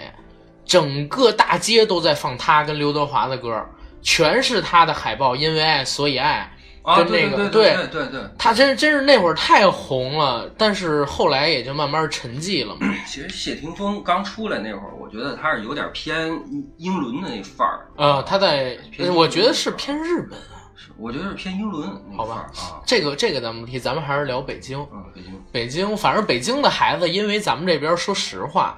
[0.66, 3.66] 整个大街都在放他跟刘德华的歌，
[4.02, 6.50] 全是他的海报，因为爱所以爱。
[6.84, 8.22] 啊，跟对那个对对对对。
[8.38, 12.88] 他真真是那会儿太红了，但是后来也就慢慢沉寂了嘛。
[13.08, 16.28] 其实谢霆锋刚出来那会儿，我觉得他是有点偏
[16.78, 17.88] 英伦的那范儿。
[17.98, 18.78] 呃，他在，
[19.16, 20.38] 我觉得是偏日本
[20.98, 22.82] 我觉得是偏英伦好吧啊。
[22.86, 24.78] 这个这个咱们不提，咱们还是聊北京。
[24.92, 25.42] 嗯，北京。
[25.52, 28.78] 北京，反正北京的孩子，因为咱们这边说实话，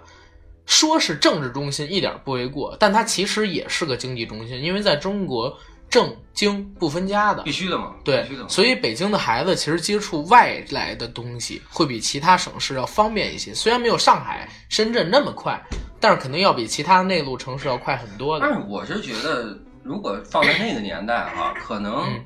[0.66, 5.58] 说是政治中心一点不为过，但它其实也是个经济中心，因为在中国
[5.96, 7.52] 政经不分家的必。
[7.52, 8.28] 须的嘛，对。
[8.50, 15.58] 所以北京的孩子其实接触外来的东西会比其他省市要方便一些，虽然没有上海、深圳那么快，
[16.02, 18.46] 但是肯定要比其他内陆城市要快很多的。
[18.46, 22.26] 但是我是觉得，如果放在那个年代啊、 可能嗯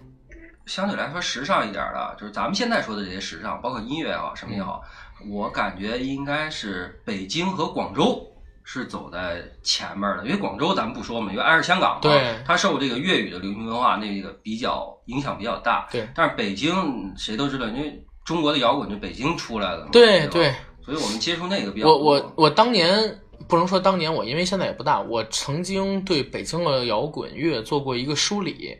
[0.66, 4.82] 相对来说时尚一点的，就是咱们现在说的这些时尚，包括音乐也好，什么也好，
[5.30, 8.26] 我感觉应该是北京和广州。
[8.72, 15.88] 是走在前面的，因为广州咱们不说嘛，因为挨着香港嘛，对它受这个粤语的流行文化那个比较影响比较大。
[15.92, 20.54] 对但是北京谁都知道，因为中国的摇滚就北京出来的嘛，对对，
[20.86, 22.04] 所以我们接触那个比较我多。
[22.04, 28.78] 我我当年不能说当年我，因为现在也不大，我曾经对北京的摇滚乐做过一个梳理，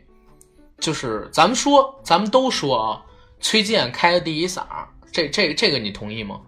[0.78, 3.02] 就是咱们说，咱们都说啊，
[3.40, 4.62] 崔健开的第一嗓，
[5.10, 6.40] 这这这个你同意吗？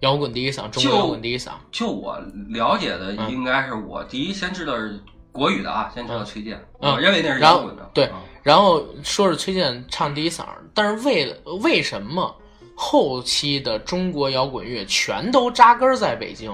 [0.00, 2.18] 摇滚第一嗓，中国摇滚第一嗓，就我
[2.50, 4.98] 了解的，嗯应该是我第一先知道是
[5.32, 7.90] 国语的啊，先知道崔健，嗯我认为那是摇滚的。
[7.92, 12.34] 对啊然后说是崔健唱第一嗓，但是为了为什么
[12.74, 16.50] 后期的中国摇滚乐全都扎根在北京？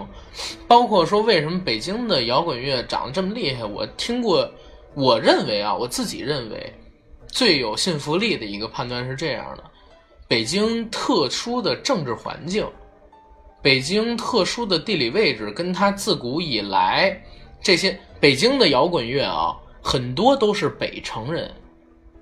[0.67, 3.65] 包括说为什么北京的摇滚乐长得这么厉害？
[3.65, 4.51] 我听过，
[4.95, 6.75] 我认为啊，我自己认为
[7.29, 9.63] 最有信服力的一个判断是这样的：
[10.27, 12.67] 北京特殊的政治环境，
[13.65, 17.19] 北京特殊的地理位置，跟它自古以来
[17.63, 21.51] 这些北京的摇滚乐啊，很多都是北城人，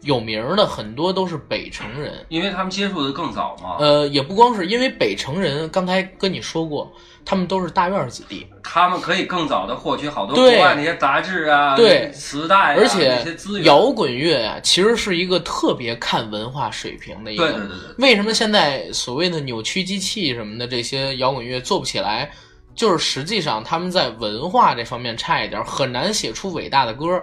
[0.02, 2.24] 有名儿的很多都是北城人。
[2.28, 6.92] 因为他们接触的更早嘛，呃，也不光是因为北城人，刚才跟你说过，
[7.24, 13.66] 他们都是大院儿子弟，他们可以更早的获取好多对国外那些杂志啊、对磁带啊、而且那些资源。
[13.66, 17.52] 摇滚乐啊，其实是一个特别看文化水平的一个。
[17.52, 22.30] 对对对对，为什么现在所谓的扭曲机器什么的这些摇滚乐做不起来？
[22.74, 27.22] 就是实际上他们在文化这方面差一点，很难写出伟大的歌。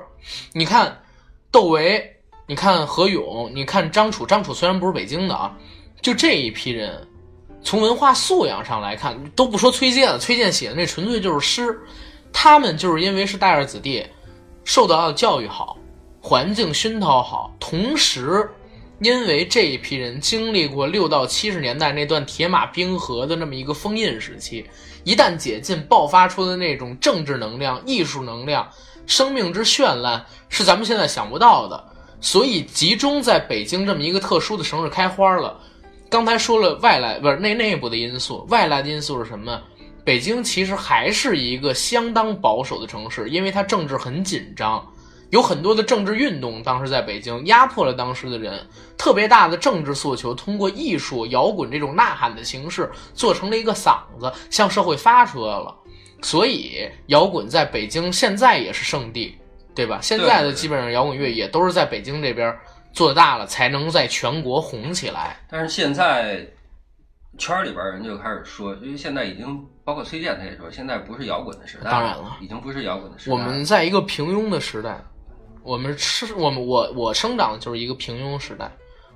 [0.54, 1.02] 你看
[1.52, 2.19] 窦唯，
[2.50, 5.56] 你看何勇，你看张楚，张楚虽然不是北京的啊，
[6.02, 7.08] 就这一批人，
[7.62, 11.80] 从文化素养上来看，都不说崔健了，崔健写的那纯粹就是诗，
[12.34, 14.04] 他们就是因为是大院子弟，
[14.64, 15.78] 受到的教育好，
[16.20, 18.50] 环境熏陶好，同时
[19.00, 24.68] 因为这一批人经历过六到七十年代那段铁马冰河的那么一个封印时期，
[25.04, 28.68] 一旦解禁，爆发出的那种政治能量、艺术能量、
[29.06, 31.89] 生命之绚烂，是咱们现在想不到的。
[32.22, 35.60] 所以集中在北京这么一个特殊的城市开花了。
[36.10, 39.62] 刚才说了外来不是内内部的因素，外来的因素是什么？
[40.04, 44.84] 北京其实还是一个相当保守的城市，因为它政治很紧张，
[45.30, 55.76] 有很多的政治运动，当时在北京压迫了当时的人，特别大的政治诉求，通过艺术、摇滚这种呐喊的形式，做成了一个嗓子，向社会发出来了。
[56.24, 59.38] 所以摇滚在北京现在也是圣地，
[59.80, 60.00] 对吧？
[60.02, 62.54] 现在的基本上摇滚乐也都是在北京这边
[62.92, 65.38] 做大了，才能在全国红起来。
[65.50, 66.46] 但是现在
[67.38, 73.34] 圈里边人就开始说，因为现在已经包括崔健他也说，现在不是摇滚的时代，当然了，已经不是摇滚的时代。
[73.34, 75.02] 我们在一个平庸的时代，
[75.64, 78.70] 我们是我们我我生长的就是一个平庸时代，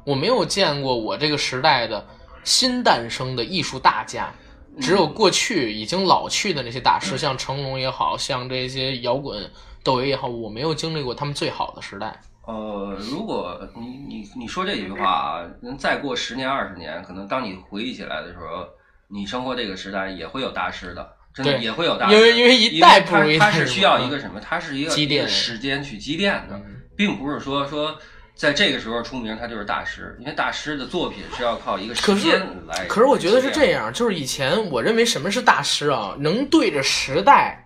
[0.05, 2.07] 我没有见过我这个时代的
[2.45, 4.33] 新诞生的艺术大家，
[4.79, 9.51] 只有过去已经老去的那些大师，像成龙也好像这些摇滚
[9.83, 12.19] 窦唯也好，我没有经历过他们最好的时代。
[12.45, 18.65] 呃，如果你你你说这句话啊，能再过十年二十年，可能当你回忆起来的时候，
[19.07, 24.39] 你生活这个时代也会有大师的，真的对也会有大师，因为因为一代不如一代它它是需要一个什么？
[24.39, 27.97] 它是一个积淀时间去积淀的，嗯并不是说说
[28.35, 32.85] 在这个时候出名他就是大师，因为大师的作品是要靠一个时间来。
[32.87, 37.62] 可是我觉得是这，样，就是以前我认为什么是大师啊，能对着时代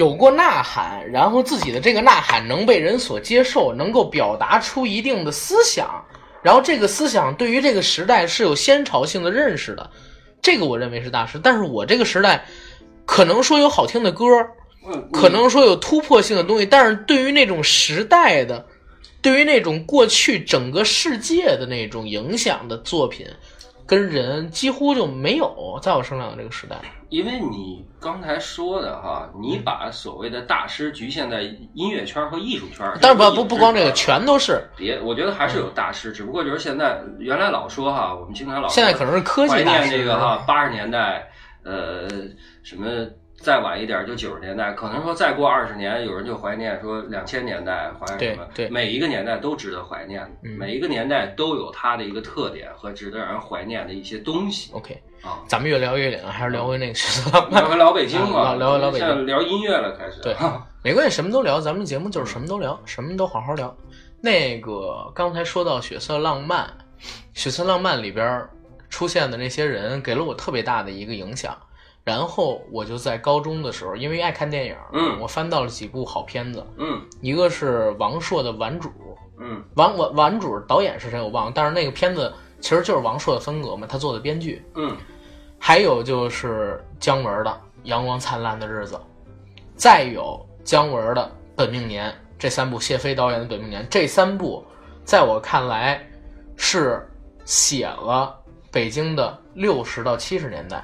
[0.00, 6.02] 有过呐喊，然后自己的这个呐喊能被人所接受，能够表达出一定的思想，
[6.42, 9.90] 然后这个思想对于这个时代是有先潮性的认识的，
[10.40, 11.38] 这个我认为是大师。
[11.38, 12.46] 但是我这个时代，
[13.04, 14.24] 可能说有好听的歌，
[14.86, 18.64] 嗯可能说有突破性的东西，但是对于那种时代的，
[19.20, 23.26] 对于那种过去整个世界的那种影响的作品，
[23.90, 26.76] 跟人几乎就没有，在我生长的这个时代。
[27.08, 31.42] 因为你刚才说的哈，你把所谓的大师局限在
[31.74, 34.62] 音乐圈和艺术圈，但是不不不光这个，全都是。
[34.76, 41.28] 别，我觉得还是有大师，只不过就是现在原来老说哈，我们经常老说现在可能是科技怀大师念这个哈八十年代，
[41.64, 42.08] 呃，
[42.62, 42.86] 什么
[43.40, 55.40] 再晚一点就九十年代，可能说再过二十年，有人就怀念说两千年代怀念什么，对对每一个年代都值得怀念，嗯每一个年代都有它的一个特点和值得让人怀念的一些东西 OK，啊。
[55.48, 57.62] 咱们越聊越远，还是聊回那个学色浪漫。
[57.62, 60.36] 聊回老北京嘛， 啊聊回老北京现在聊音乐了，开始对
[60.84, 63.74] 没关系，什么都聊，咱们节目就是什么都聊，什么都好好聊。
[64.20, 66.66] 那个刚才说到《血色浪漫》，
[67.32, 68.46] 《血色浪漫》里边
[68.90, 71.56] 出现的那些人给了我特别大的一个影响。
[72.04, 78.88] 然后我就在高中的时候，因为爱看电影，嗯我翻到了几部好片子，嗯一个是王朔的《顽主》，
[79.38, 84.64] 嗯王王顽主导演是谁我忘了，但是那个片子其实就是王朔的风格嘛，他做的编剧。
[84.74, 84.96] 嗯
[85.62, 87.50] 还有就是姜文的
[87.84, 88.94] 《阳光灿烂的日子》，
[89.76, 91.22] 再有姜文的
[91.54, 94.64] 《本命年》，这三部谢飞导演的《本命年》，这三部
[95.04, 96.02] 在我看来
[96.56, 97.06] 是
[97.44, 98.34] 写了
[98.70, 100.82] 北京的六十到七十年代，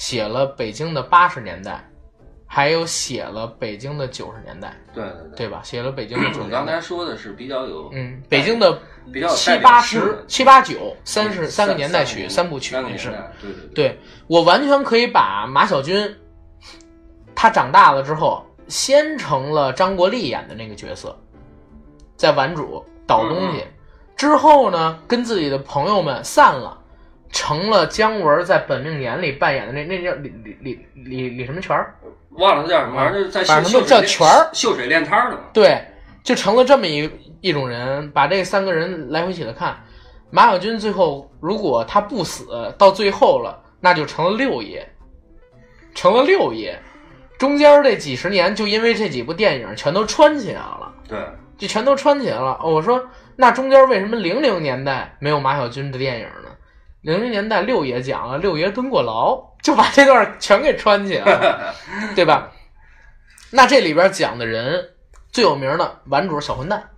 [0.00, 1.86] 写了北京的八十年代，
[2.46, 5.36] 还有写了北京的九十年代，对对对。
[5.36, 5.60] 对吧？
[5.62, 6.72] 写了北京的九十你刚年代。
[6.72, 8.78] 才说的是比较有嗯，北京的
[9.12, 13.10] 比较七八十、七八九、三十三个年代曲、三三部曲三个也是。
[13.42, 13.74] 对对对。
[13.74, 16.16] 对我完全可以把马小军，
[17.34, 21.14] 他长大了之后，先成了张国立演的那个角色，
[22.16, 23.64] 在顽主倒东西，
[24.16, 26.79] 之后呢，跟自己的朋友们散了，
[27.32, 31.94] 成了姜文在《本命年》里扮演的那那叫李李李李李什么全儿，
[32.30, 35.42] 忘了他叫什么，反正就是在反正就叫秀秀水全儿秀水练摊儿的嘛。
[35.52, 35.84] 对，
[36.22, 37.10] 就成了这么一
[37.40, 39.76] 一种人，把这三个人来回起来看，
[40.30, 44.86] 马小军最后如果他不死，到最后了，那就成了六爷，
[45.94, 46.78] 成了六爷。
[47.38, 51.18] 中间这几十年，就因为这几部电影全都穿起来了，对，
[51.56, 52.58] 就全都穿起来了。
[52.60, 53.02] 哦我说，
[53.34, 56.49] 那中间为什么零零年代没有马小军的电影呢？
[57.02, 61.74] 零零年代六爷讲了，六爷蹲过牢，就把这段全给穿起来了，
[62.14, 62.50] 对吧？
[63.50, 64.90] 那这里边讲的人
[65.32, 66.90] 最有名的顽主小混蛋，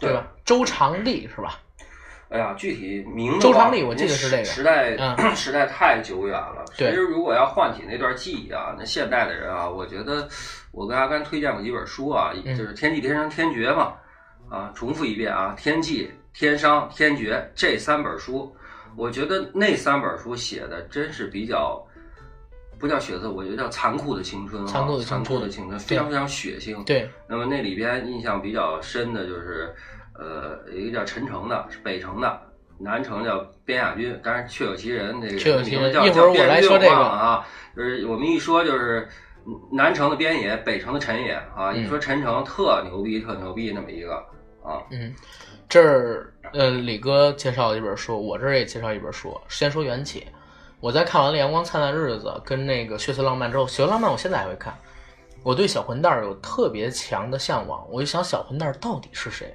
[0.00, 0.26] 对吧？
[0.44, 1.58] 周长利是吧？
[2.30, 6.64] 哎呀，具体名字周长利我记得是这个时代、嗯 时代太久远了。
[6.74, 10.28] 其实如果要唤起那段记忆啊，那现代的人啊，我觉得
[10.72, 13.92] 我跟阿甘推荐过几本书啊，嗯就是《天际天商天绝》嘛，
[14.50, 16.06] 啊，重复一遍啊，《天际》
[16.38, 18.52] 《天商》《天绝》这三本书，
[18.96, 21.84] 我觉得那三本书写的真是比较。
[22.76, 26.84] 不叫血色，我觉得叫残酷的青春啊，残酷的青春残酷的青春，非常非常血腥。
[26.84, 29.72] 对，那么那里边印象比较深的就是，
[30.18, 32.38] 呃，有一个叫陈诚的，是北城的，
[32.76, 39.08] 南城叫边亚军，当然确有其人，这个确有其人名字叫一会儿我来说这个叫边亚军啊，就是我们一说就是
[39.72, 44.22] 南城的边野，北城的陈野啊，嗯一说陈诚特牛逼，特牛逼那么一个
[44.64, 45.14] 啊，嗯，
[45.68, 49.38] 这儿呃，李哥介绍一本书，我这儿也介绍一本书。
[49.48, 50.26] 先说缘起，
[50.80, 54.74] 我在看完了《阳光灿烂的日子》跟那个《血色浪漫》之后，《血色浪漫》我现在还会看。
[55.42, 59.54] 我对小混蛋儿有特别强的向往，我就想小混蛋儿到底是谁。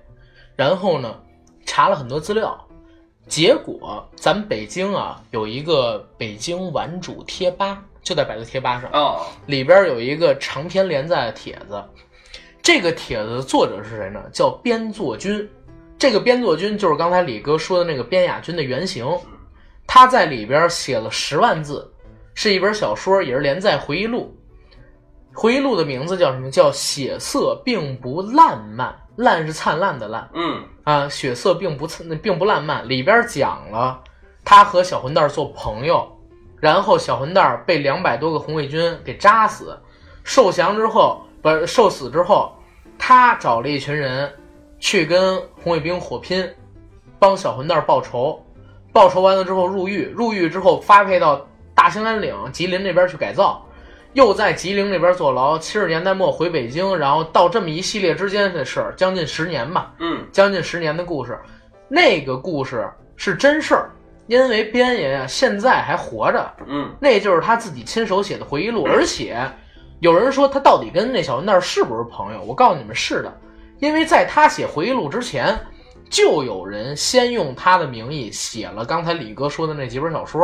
[0.56, 1.20] 然后呢，
[1.66, 2.56] 查了很多资料，
[3.28, 11.84] 结果咱们北京啊有一个北京玩主贴吧，就在百度贴吧上，哦，里边有一个长篇连载的帖子，
[12.72, 14.22] 这个帖子的作者是谁呢？
[14.32, 15.50] 叫边作君。
[15.98, 19.08] 这个边作君就是刚才李哥说的那个边雅君的原型，
[19.88, 21.92] 他在里边写了十万字，
[22.36, 24.32] 是一本小说，也是连载回忆录。
[25.34, 26.52] 回忆录的名字叫什么？
[26.52, 32.88] 叫《血色并不烂漫》，烂是灿烂的烂嗯啊，血色并不灿并不烂漫。
[32.88, 34.00] 里边讲了
[34.46, 36.08] 他和小混蛋做朋友，
[36.60, 39.76] 然后小混蛋被两百多个红卫军给扎死，
[40.24, 42.54] 受降之后不是受死之后，
[43.00, 44.32] 他找了一群人
[44.78, 46.48] 去跟红卫兵火拼，
[47.18, 48.40] 帮小混蛋报仇。
[48.92, 53.66] 报仇完了之后入狱，入狱之后发配到大兴安岭、吉林那边去改造，
[54.14, 55.58] 又在吉林那边坐牢。
[55.58, 59.94] 七十年代末回北京，然后到这么一系列之间的事儿，将近十年吧。
[60.00, 61.40] 嗯将近十年的故事，
[61.88, 63.90] 那个故事是真事儿，
[64.28, 69.40] 因为边爷呀现在还活着，嗯那就是他自己亲手写的回忆录，而且
[70.00, 72.42] 有人说他到底跟那小混蛋是不是朋友？
[72.44, 73.42] 我告诉你们是的，
[73.80, 75.58] 因为在他写回忆录之前，
[76.10, 80.42] 就有人先用他的名义写了刚才李哥说的那几本小说，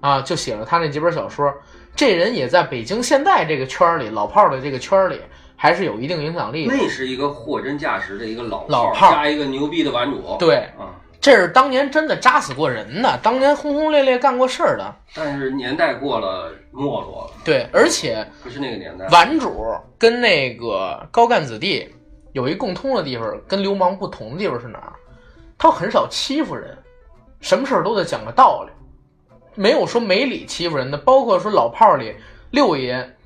[0.00, 1.52] 啊，就写了他那几本小说。
[1.96, 5.20] 这人也在北京现代这个圈儿里，老炮儿的这个圈儿里，
[5.54, 6.74] 还是有一定影响力的。
[6.74, 10.93] 那是一个货真价实的一个老老炮儿加一个牛逼的玩主，对，啊，
[11.24, 14.94] 这是当年真的扎死过人的，当年轰轰烈烈干过事儿的。
[15.14, 19.08] 但是年代过了，没落了，对，而且不是那个年代。
[19.08, 21.90] 顽主跟那个高干子弟
[22.32, 24.92] 有一共通的地方，跟流氓不同的地方是哪儿？
[25.56, 26.76] 他很少欺负人，
[27.40, 28.72] 什么事儿都得讲个道理，
[29.54, 30.98] 没有说没理欺负人的。
[30.98, 32.14] 包括说老炮儿里
[32.50, 33.16] 六爷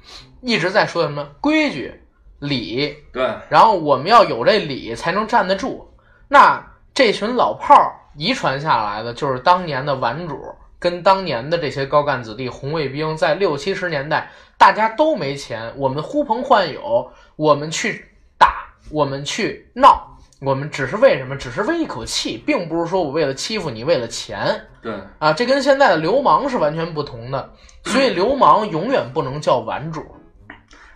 [0.40, 1.92] 一直在说什么规矩、
[2.38, 5.84] 礼，对，然后我们要有这礼才能站得住。
[6.28, 6.64] 那
[6.99, 10.36] 这群老炮儿遗传下来的，就是当年的顽主
[10.80, 18.05] 跟当年的这些高干子弟、红卫兵，在六七十年代，大家都没钱，我们呼朋唤友，我们去
[18.36, 21.36] 打，我们去闹，我们只是为什么？
[21.36, 25.32] 只是为一口气，并不是说我为了欺负你，为了钱对，啊！
[25.32, 27.49] 这跟现在的流氓是完全不同的，
[27.84, 30.05] 所以流氓永远不能叫顽主，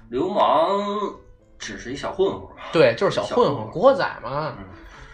[0.08, 0.68] 流氓
[1.60, 2.48] 只是一小混混。
[2.72, 4.64] 对，就是小混混、小混混古惑仔嘛，嗯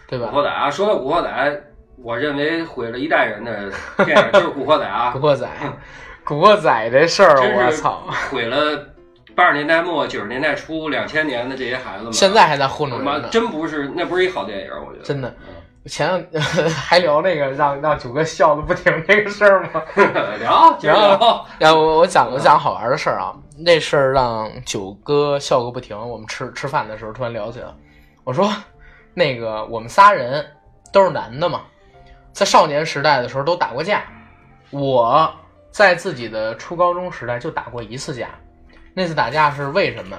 [0.09, 0.29] 对吧？
[0.31, 1.63] 古惑仔啊，说到古惑仔，
[2.01, 3.71] 我认为毁了一代人的
[4.05, 5.47] 电影就是古惑仔啊 古，惑仔，
[6.23, 8.03] 古惑仔这事儿，我操！
[8.31, 8.87] 毁了
[9.35, 12.13] 八十年代末九十年代初两千年的这些孩子们。
[12.13, 15.33] 现在还在糊他妈弄人呢，真不是，那不是一好电影，我觉得真的。
[15.85, 19.81] 前两 还聊那个让让九哥笑的不停那个事儿吗？
[20.39, 21.45] 聊，聊。
[21.57, 25.97] 然后我我讲我讲好玩的事儿啊，那事儿让九哥笑个不停。
[25.97, 27.67] 我们吃吃饭的时候突然聊起来，
[28.25, 28.51] 我说
[29.13, 30.45] 那个我们仨人
[30.93, 31.61] 都是男的嘛，
[32.31, 34.03] 在少年时代的时候都打过架。
[34.71, 35.33] 我
[35.71, 38.29] 在自己的初高中时代就打过一次架，
[38.93, 40.17] 那次打架是为什么？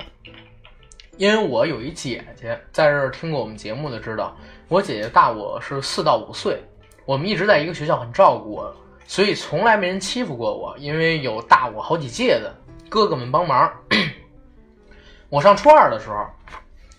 [1.17, 4.37] 因为我有一姐姐，在这儿听过我们节目的知道，
[4.69, 6.63] 我姐姐大我是四到五岁，
[7.05, 8.75] 我们一直在一个学校，很照顾我，
[9.07, 12.55] 所以从来没人欺负过我，因为有大我好几届的
[12.89, 13.71] 哥哥们帮忙。
[15.29, 16.27] 我上初二的时候，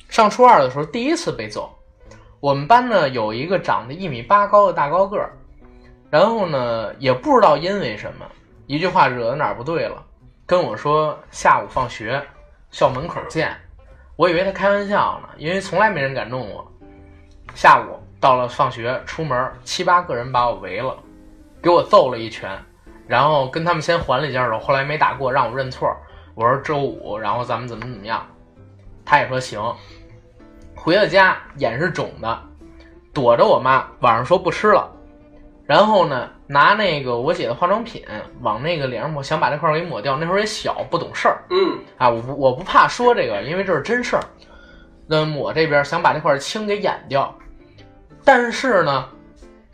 [0.08, 1.70] 上初二的时候第一次被揍。
[2.42, 5.32] 我们班呢有一个长得一米八高的大高个儿，
[6.10, 8.26] 然后呢也不知道因为什么，
[8.66, 10.04] 一句话惹得哪儿不对了，
[10.48, 12.20] 跟我说下午放学
[12.72, 13.56] 校门口见。
[14.16, 16.66] 我以为他开玩笑呢，因为从来没人敢弄我。
[17.54, 20.98] 下午到了放学出门，七八个人把我围了，
[21.62, 22.58] 给我揍了一拳，
[23.08, 25.96] 然后跟他们先还了一下手，后来没打过，让我认错。
[26.34, 28.26] 我说周五，然后咱们怎么怎么样，
[29.06, 29.62] 他也说行。
[30.84, 32.42] 回到家，眼是肿的，
[33.14, 34.90] 躲着我妈，晚上说不吃了。
[35.64, 38.04] 然后呢，拿那个我姐的化妆品
[38.42, 40.18] 往那个脸上抹，想把这块儿给抹掉。
[40.18, 44.24] 那时候也小，不懂事儿嗯，啊，我不我不怕说这个，因为这是真事儿。
[45.06, 47.32] 那抹这边想把这块青给掩掉，
[48.26, 49.08] 但是呢，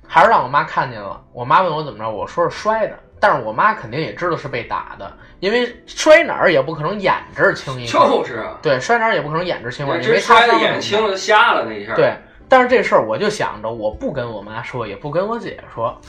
[0.06, 1.24] 还是让我妈看见了。
[1.32, 12.16] 我妈问我怎么着，我说是摔的，但是我妈肯定也知道是被打的，因为摔哪儿也不可能眼这儿青一块，就是啊，对，摔哪儿也不可能眼这儿青一块儿，那因为摔的眼青了，瞎了那一下。，对，
[12.48, 16.00] 但是这事儿我就想着，我不跟我妈说，也不跟我姐说，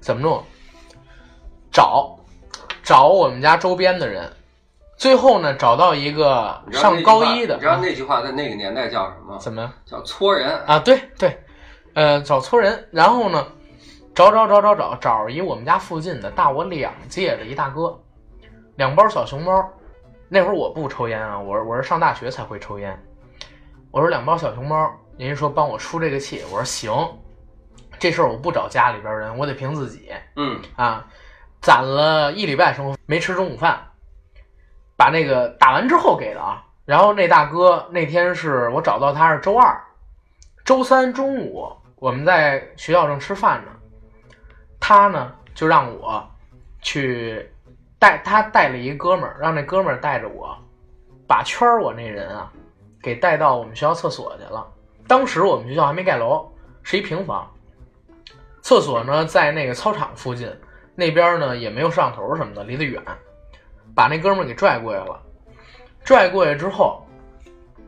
[0.00, 0.42] 怎么弄？
[1.70, 2.18] 找
[2.82, 4.30] 找我们家周边的人，
[4.96, 9.38] 最后呢找到一个上高一的，你知道那句话在那个年代叫什么？
[9.38, 10.50] 怎么叫搓人。
[10.66, 10.78] 啊？
[10.78, 11.36] 对对，
[11.94, 13.46] 呃，找搓人，然后呢
[14.14, 17.98] 找找找找找找一我们家附近的大我两届的一大哥，
[18.76, 19.66] 两包小熊猫。
[20.28, 22.98] 那会儿我不抽烟啊，我我是上大学才会抽烟。
[23.90, 26.92] 我说两包小熊猫，人家说帮我出这个气，我说行，
[27.98, 31.06] 这事儿我不找家里边人，我得凭自己嗯，啊。
[31.60, 33.80] 攒了一礼拜生活，没吃中午饭，
[34.96, 36.64] 把那个打完之后给的啊。
[36.84, 39.80] 然后那大哥那天是我找到他是周二，
[40.64, 43.70] 周三中午我们在学校正吃饭呢，
[44.84, 46.28] 他呢就让我
[46.80, 47.48] 去
[48.00, 50.58] 带他带了一个哥们儿，让那哥们儿带着我，
[51.24, 52.52] 把圈儿我那人啊
[53.00, 54.66] 给带到我们学校厕所去了。
[55.06, 56.52] 当时我们学校还没盖楼，
[56.82, 57.48] 是一平房，
[58.60, 60.52] 厕所呢在那个操场附近，
[60.96, 63.00] 那边呢也没有摄像头什么的，离得远，
[63.94, 65.22] 把那哥们儿给拽过来了。
[66.02, 67.06] 拽过来之后，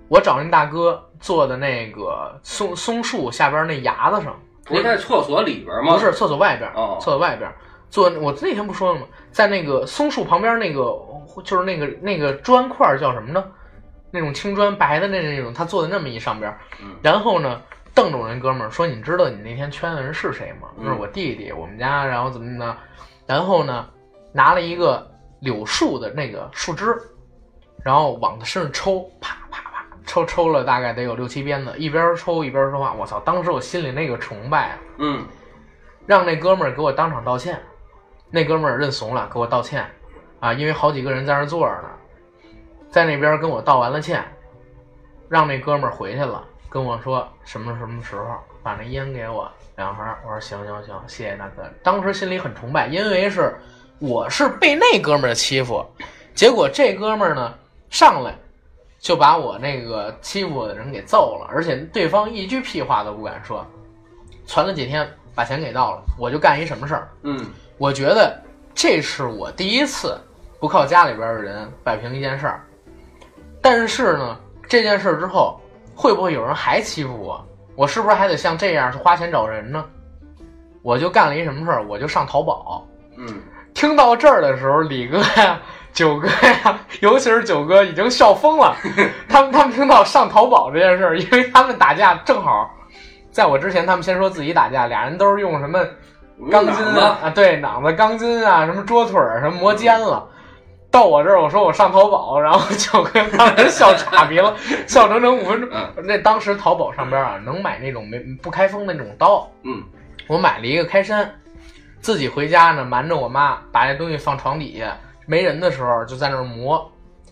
[0.07, 5.95] 我找那大哥坐的那个松松树下边那崖子上，不是在厕所里边吗？
[5.95, 7.51] 不是厕所外边，哦厕所外边
[7.91, 8.11] 坐。
[8.21, 9.07] 我那天不说了吗？
[9.31, 10.97] 在那个松树旁边那个，
[11.45, 13.45] 就是那个那个砖块叫什么呢？
[14.11, 17.61] 那种青砖白的那那种，他坐在那么一上边嗯，然后呢，
[17.93, 20.69] 瞪着我那哥们儿说：“你知道你那天圈的人是谁吗？
[20.79, 22.77] 嗯那是我弟弟，我们家，然后怎么怎么的。”
[23.27, 23.89] 然后呢，
[24.33, 25.05] 拿了一个
[25.41, 26.97] 柳树的那个树枝，
[27.85, 29.37] 然后往他身上抽，啪，
[30.07, 32.93] 抽抽了大概得有六七鞭子，一边抽一边说话。
[32.93, 33.19] 我操！
[33.21, 34.79] 当时我心里那个崇拜啊！
[34.99, 35.27] 嗯，
[36.07, 37.59] 让那哥们儿给我当场道歉，
[38.31, 39.87] 那哥们儿认怂了，给我道歉，
[40.41, 41.89] 啊，因为好几个人在那儿坐着呢，
[42.91, 44.23] 在那边跟我道完了歉，
[45.29, 50.05] 让那哥们儿回去了，跟我说什么什么时候把那烟给我两盒。
[50.25, 51.63] 我说行行行，谢谢大哥。
[51.83, 53.57] 当时心里很崇拜，因为是
[53.99, 55.85] 我是被那哥们儿欺负，
[56.35, 57.55] 结果这哥们儿呢
[57.89, 58.35] 上来
[59.05, 63.63] 就把我那个欺负我的人给揍了，而且对方一句屁话都不敢说。
[64.47, 67.09] 传了几天，把钱给到了，我就干一什么事儿？
[67.23, 67.45] 嗯
[67.77, 68.35] 我觉得
[68.75, 70.19] 这是我第一次
[70.59, 72.65] 不靠家里边的人摆平一件事儿。
[73.61, 75.61] 但是呢，这件事儿之后，
[75.95, 77.47] 会不会有人还欺负我？
[77.77, 79.85] 我是不是还得像这样去花钱找人呢？
[80.81, 81.87] 我就干了一什么事儿？
[81.87, 82.89] 我就上淘宝。
[83.19, 83.27] 嗯，
[83.75, 85.61] 听到这儿的时候，李哥呀、
[85.95, 88.77] 九哥呀， 尤其是九哥已经笑疯了。
[89.29, 92.69] 他们他们听到上淘宝这件事儿，因为他们打架正好
[93.31, 95.83] 在我之前，他们先说自己打架，俩人都是用什么
[96.51, 100.29] 钢筋子啊，啊，对，脑子、钢筋啊，什么桌腿儿、什么磨尖了。
[100.91, 104.55] 到我这儿，我说我上淘宝，然后九哥当时笑岔鼻了，
[104.87, 105.69] 笑整整五分钟。
[105.73, 109.83] 嗯那当时淘宝上边啊，能买那种没不开封的那种刀，嗯
[110.27, 111.29] 我买了一个开山，
[112.01, 114.97] 自己回家呢，瞒着我妈把那东西放床底下，
[115.27, 116.91] 没人的时候就在那儿磨，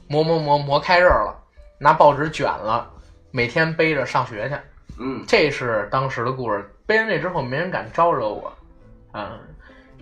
[0.09, 1.34] 磨磨磨磨开刃了，
[1.78, 2.88] 拿报纸卷了，
[3.30, 4.57] 每天背着上学去。
[4.99, 6.68] 嗯这是当时的故事。
[6.86, 8.53] 背完这之后，没人敢招惹我。
[9.14, 9.38] 嗯，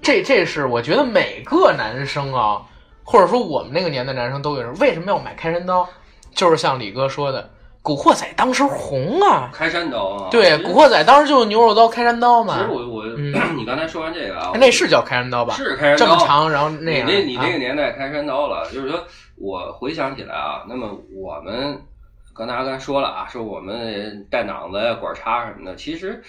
[0.02, 2.62] 这这是我觉得每个男生啊，
[3.04, 5.88] 或者说我们那个年代男生都有人为什么要买开山刀？
[6.34, 7.42] 就是像李哥说的，
[7.82, 9.50] 《古惑仔》当时红啊。
[9.52, 12.64] 开山刀啊，对，《古惑仔》当时就是牛肉刀、开山刀嘛其。
[12.64, 12.99] 实我我、嗯
[13.60, 15.54] 你刚才说完这个啊，那是叫开山刀吧？
[15.54, 17.06] 是开山刀，这么长，然后那样。
[17.06, 19.04] 你那你那啊个年代开山刀了，就是说
[19.36, 21.78] 我回想起来啊，那么我们
[22.34, 26.22] 刚才刚才说了啊，说我们带脑子呀、管叉什么的，其实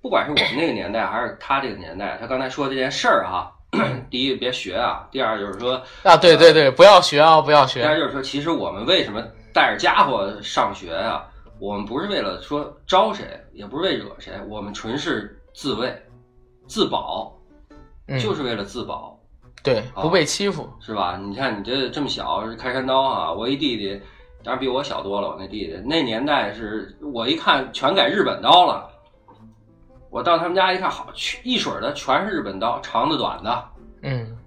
[0.00, 3.52] 不管是我们那个年代还是他这个年代，他刚才说这件事儿哈，
[4.10, 7.82] 第一别学啊，第二就是说，啊，对对对，不要学啊，不要学。
[7.82, 11.26] 第二就是说，其实我们为什么带着家伙上学啊、
[11.58, 15.92] 我们不是为了说招谁，也不是为惹谁，我们纯是自卫、
[16.66, 17.36] 自保，
[18.08, 19.18] 嗯，就是为了自保。
[19.62, 20.68] 对，啊不被欺负。
[20.80, 21.16] 是吧？
[21.16, 23.32] 你看你这这么小，开山刀啊！
[23.32, 24.00] 我一弟弟，
[24.44, 25.28] 当然比我小多了。
[25.28, 28.88] 我那弟弟那年代是我一看全改日本刀了。
[30.08, 33.64] 我到他们家一看，好，去一水儿的全是日本刀，长的短的。
[34.02, 34.38] 嗯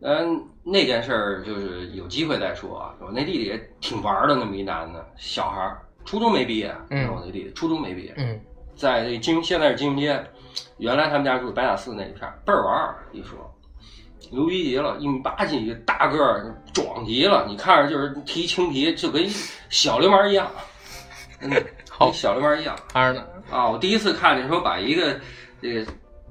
[0.00, 2.94] 嗯，那件事儿就是有机会再说啊。
[3.00, 6.72] 我那弟弟也挺玩儿的，那么一男的小孩儿，初中没毕业。
[6.90, 8.40] 嗯我那弟弟初中没毕业，嗯
[8.76, 10.24] 在这金现在是金融街，
[10.78, 13.38] 原来他们家住白塔寺那一片儿，倍儿玩儿，一说
[14.30, 19.28] 牛逼极了，一米八几，大个儿，壮极了，你看着就是提青皮，就跟
[19.68, 20.50] 小流氓一样，
[21.40, 21.50] 嗯，
[21.90, 23.26] 好跟小流氓一样看着呢？
[23.50, 23.68] 啊！
[23.68, 25.20] 我第一次看见说把一个
[25.60, 25.84] 这个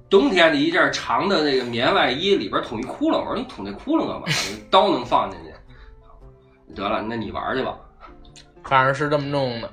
[0.10, 4.26] 冬天的一件长的那个棉外衣里边捅一窟窿，我说你捅那窟窿干嘛？
[4.72, 6.74] 刀能放进去？
[6.74, 7.78] 得了，那你玩去吧。
[8.64, 9.70] 反正是这么弄的。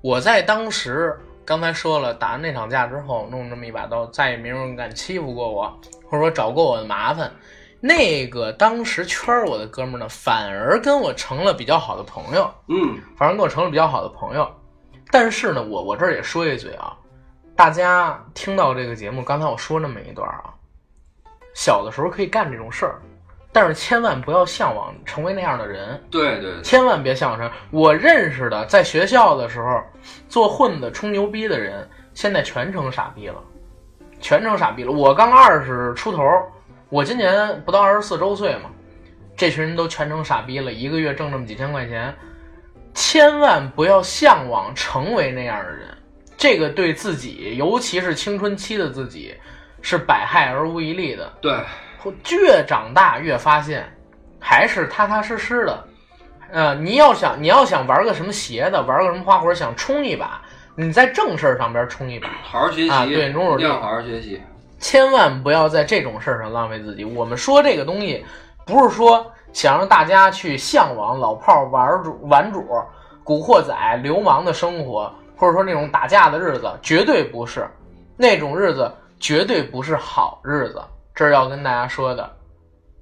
[0.00, 5.80] 我在当时刚才说了，打完那场架之后，弄这么一把刀，再也没人敢欺负过我，
[6.10, 7.32] 或者说找过我的麻烦。
[7.80, 14.52] 那个当时圈儿我的哥们呢，反而跟我成了比较好的朋友，嗯反而跟我成了比较好的朋友。
[15.12, 16.92] 但是呢，我我这儿也说一嘴啊，
[17.54, 20.52] 大家听到这个节目，刚才我说那么一段啊，
[21.54, 23.00] 小的时候可以干这种事儿，
[23.56, 25.98] 但是千万不要向往成为那样的人。
[26.10, 29.82] 对对对，千万别向往成我认识的，在学校的时候
[30.28, 33.36] 做混子、吹牛逼的人，现在全成傻逼了，
[34.20, 34.92] 全成傻逼了。
[34.92, 36.22] 我刚二十出头，
[36.90, 38.68] 我今年不到二十四周岁嘛，
[39.34, 42.14] 这群人都全成傻逼了，一个月挣这么几千块钱，
[42.92, 45.96] 千万不要向往成为那样的人，
[46.36, 49.34] 这个对自己，尤其是青春期的自己，
[49.80, 51.32] 是百害而无一利的。
[51.40, 51.58] 对，
[52.30, 53.84] 越长大越发现，
[54.40, 55.84] 还是踏踏实实的。
[56.52, 60.40] 呃，你要想你要想玩个什么邪的，玩个什么花活，想冲一把，
[60.76, 64.40] 你在正事儿上边冲一把，好好学习，啊对努努力要好好学习。
[64.78, 67.04] 千万不要在这种事儿上浪费自己。
[67.04, 68.24] 我们说这个东西，
[68.64, 72.64] 不是说想让大家去向往老炮儿玩主、玩主、
[73.24, 77.66] 古惑仔、流氓的生活，或者说那种打架的日子，绝对不是
[78.16, 78.88] 那种日子，
[79.18, 80.80] 绝对不是好日子。
[81.16, 82.30] 这是要跟大家说的。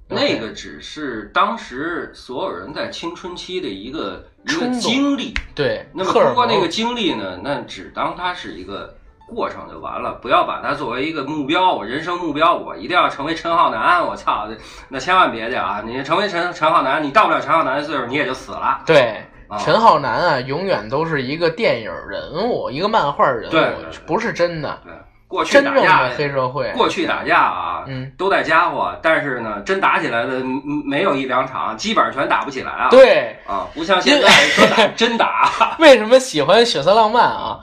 [0.07, 5.33] 那个只是当时所有人在青春期的一个一个经历。
[5.53, 8.95] 对，那么通过那个经历呢，那只当它是一个
[9.27, 11.73] 过程就完了，不要把它作为一个目标。
[11.73, 14.05] 我人生目标，我一定要成为陈浩南。
[14.05, 14.47] 我操，
[14.89, 15.81] 那千万别去啊！
[15.83, 18.83] 你成为陈陈浩南，你到不了陈浩南的岁数，你也就死了。
[18.85, 24.93] 对，啊陈浩南啊，永远都是一个电影人物，一个漫画人物，对对对不是真的，对，
[25.35, 26.71] 过去打架的黑社会。
[26.71, 32.87] 过去打架啊，嗯，都带家伙，但是呢，真打起来的嗯没有一两场，基本上全打不起来啊。
[32.89, 35.75] 对，啊，不像现在说打真打。
[35.79, 37.59] 为什么喜欢血色浪漫啊？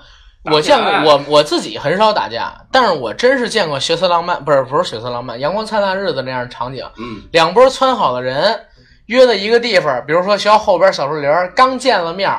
[0.51, 6.85] 我见过我我自己很少打架，但是我真是见过血色浪漫，不是不是血色浪漫，阳光灿烂日子那样的场景。
[6.99, 8.61] 嗯两波窜好的人
[9.07, 12.31] 约在一个地方，比如说学校后边小树林，刚见了面，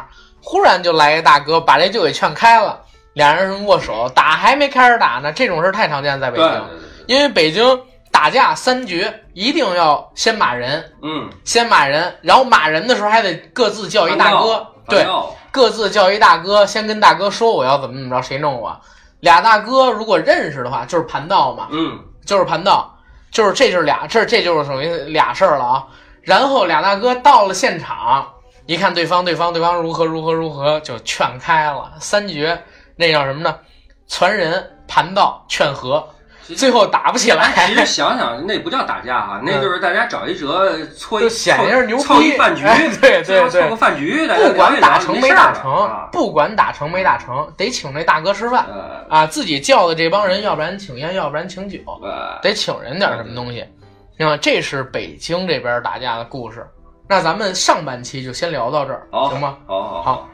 [0.42, 2.82] 忽然就来一大哥把这就给劝开了，
[3.14, 6.64] 俩人握手，打还没开始打呢，这种事儿太常见在北京，
[7.08, 15.06] 因为北京打架三局一定要先骂人，嗯，先骂人，然后骂人的时候还得各自叫一大哥，对
[15.52, 18.76] 各自叫一大哥，先跟大哥说我要怎么怎么着，谁弄我。
[19.20, 22.94] 俩大哥如果认识的话，就是盘道嘛，嗯就是盘道，
[23.32, 25.88] 就是这就是俩，这这就是属于俩事儿了啊。
[26.22, 28.28] 然后俩大哥到了现场，
[28.66, 31.92] 一看对方对方对方如何如何如何，就劝开了。
[32.00, 32.62] 三绝
[33.04, 33.54] 那叫什么呢？
[34.08, 36.08] 传人、盘道、劝和，
[36.56, 37.52] 最后打不起来。
[37.68, 49.28] 其实想想，那不叫打架哈，那就是大家找一辙，搓一显一下牛逼凑一饭局，哎对 对对凑个饭局，不管打成没打成啊，不管打成没打成，得请那大哥吃饭呃啊！
[49.28, 53.66] 自己叫的这帮人，要不然请烟，要不然请酒，呃，得请人点什么东西。
[54.18, 56.66] 那么这是北京这边打架的故事。
[57.10, 59.58] 那咱们上半期就先聊到这儿，好，行吗？
[59.68, 60.30] 好好好，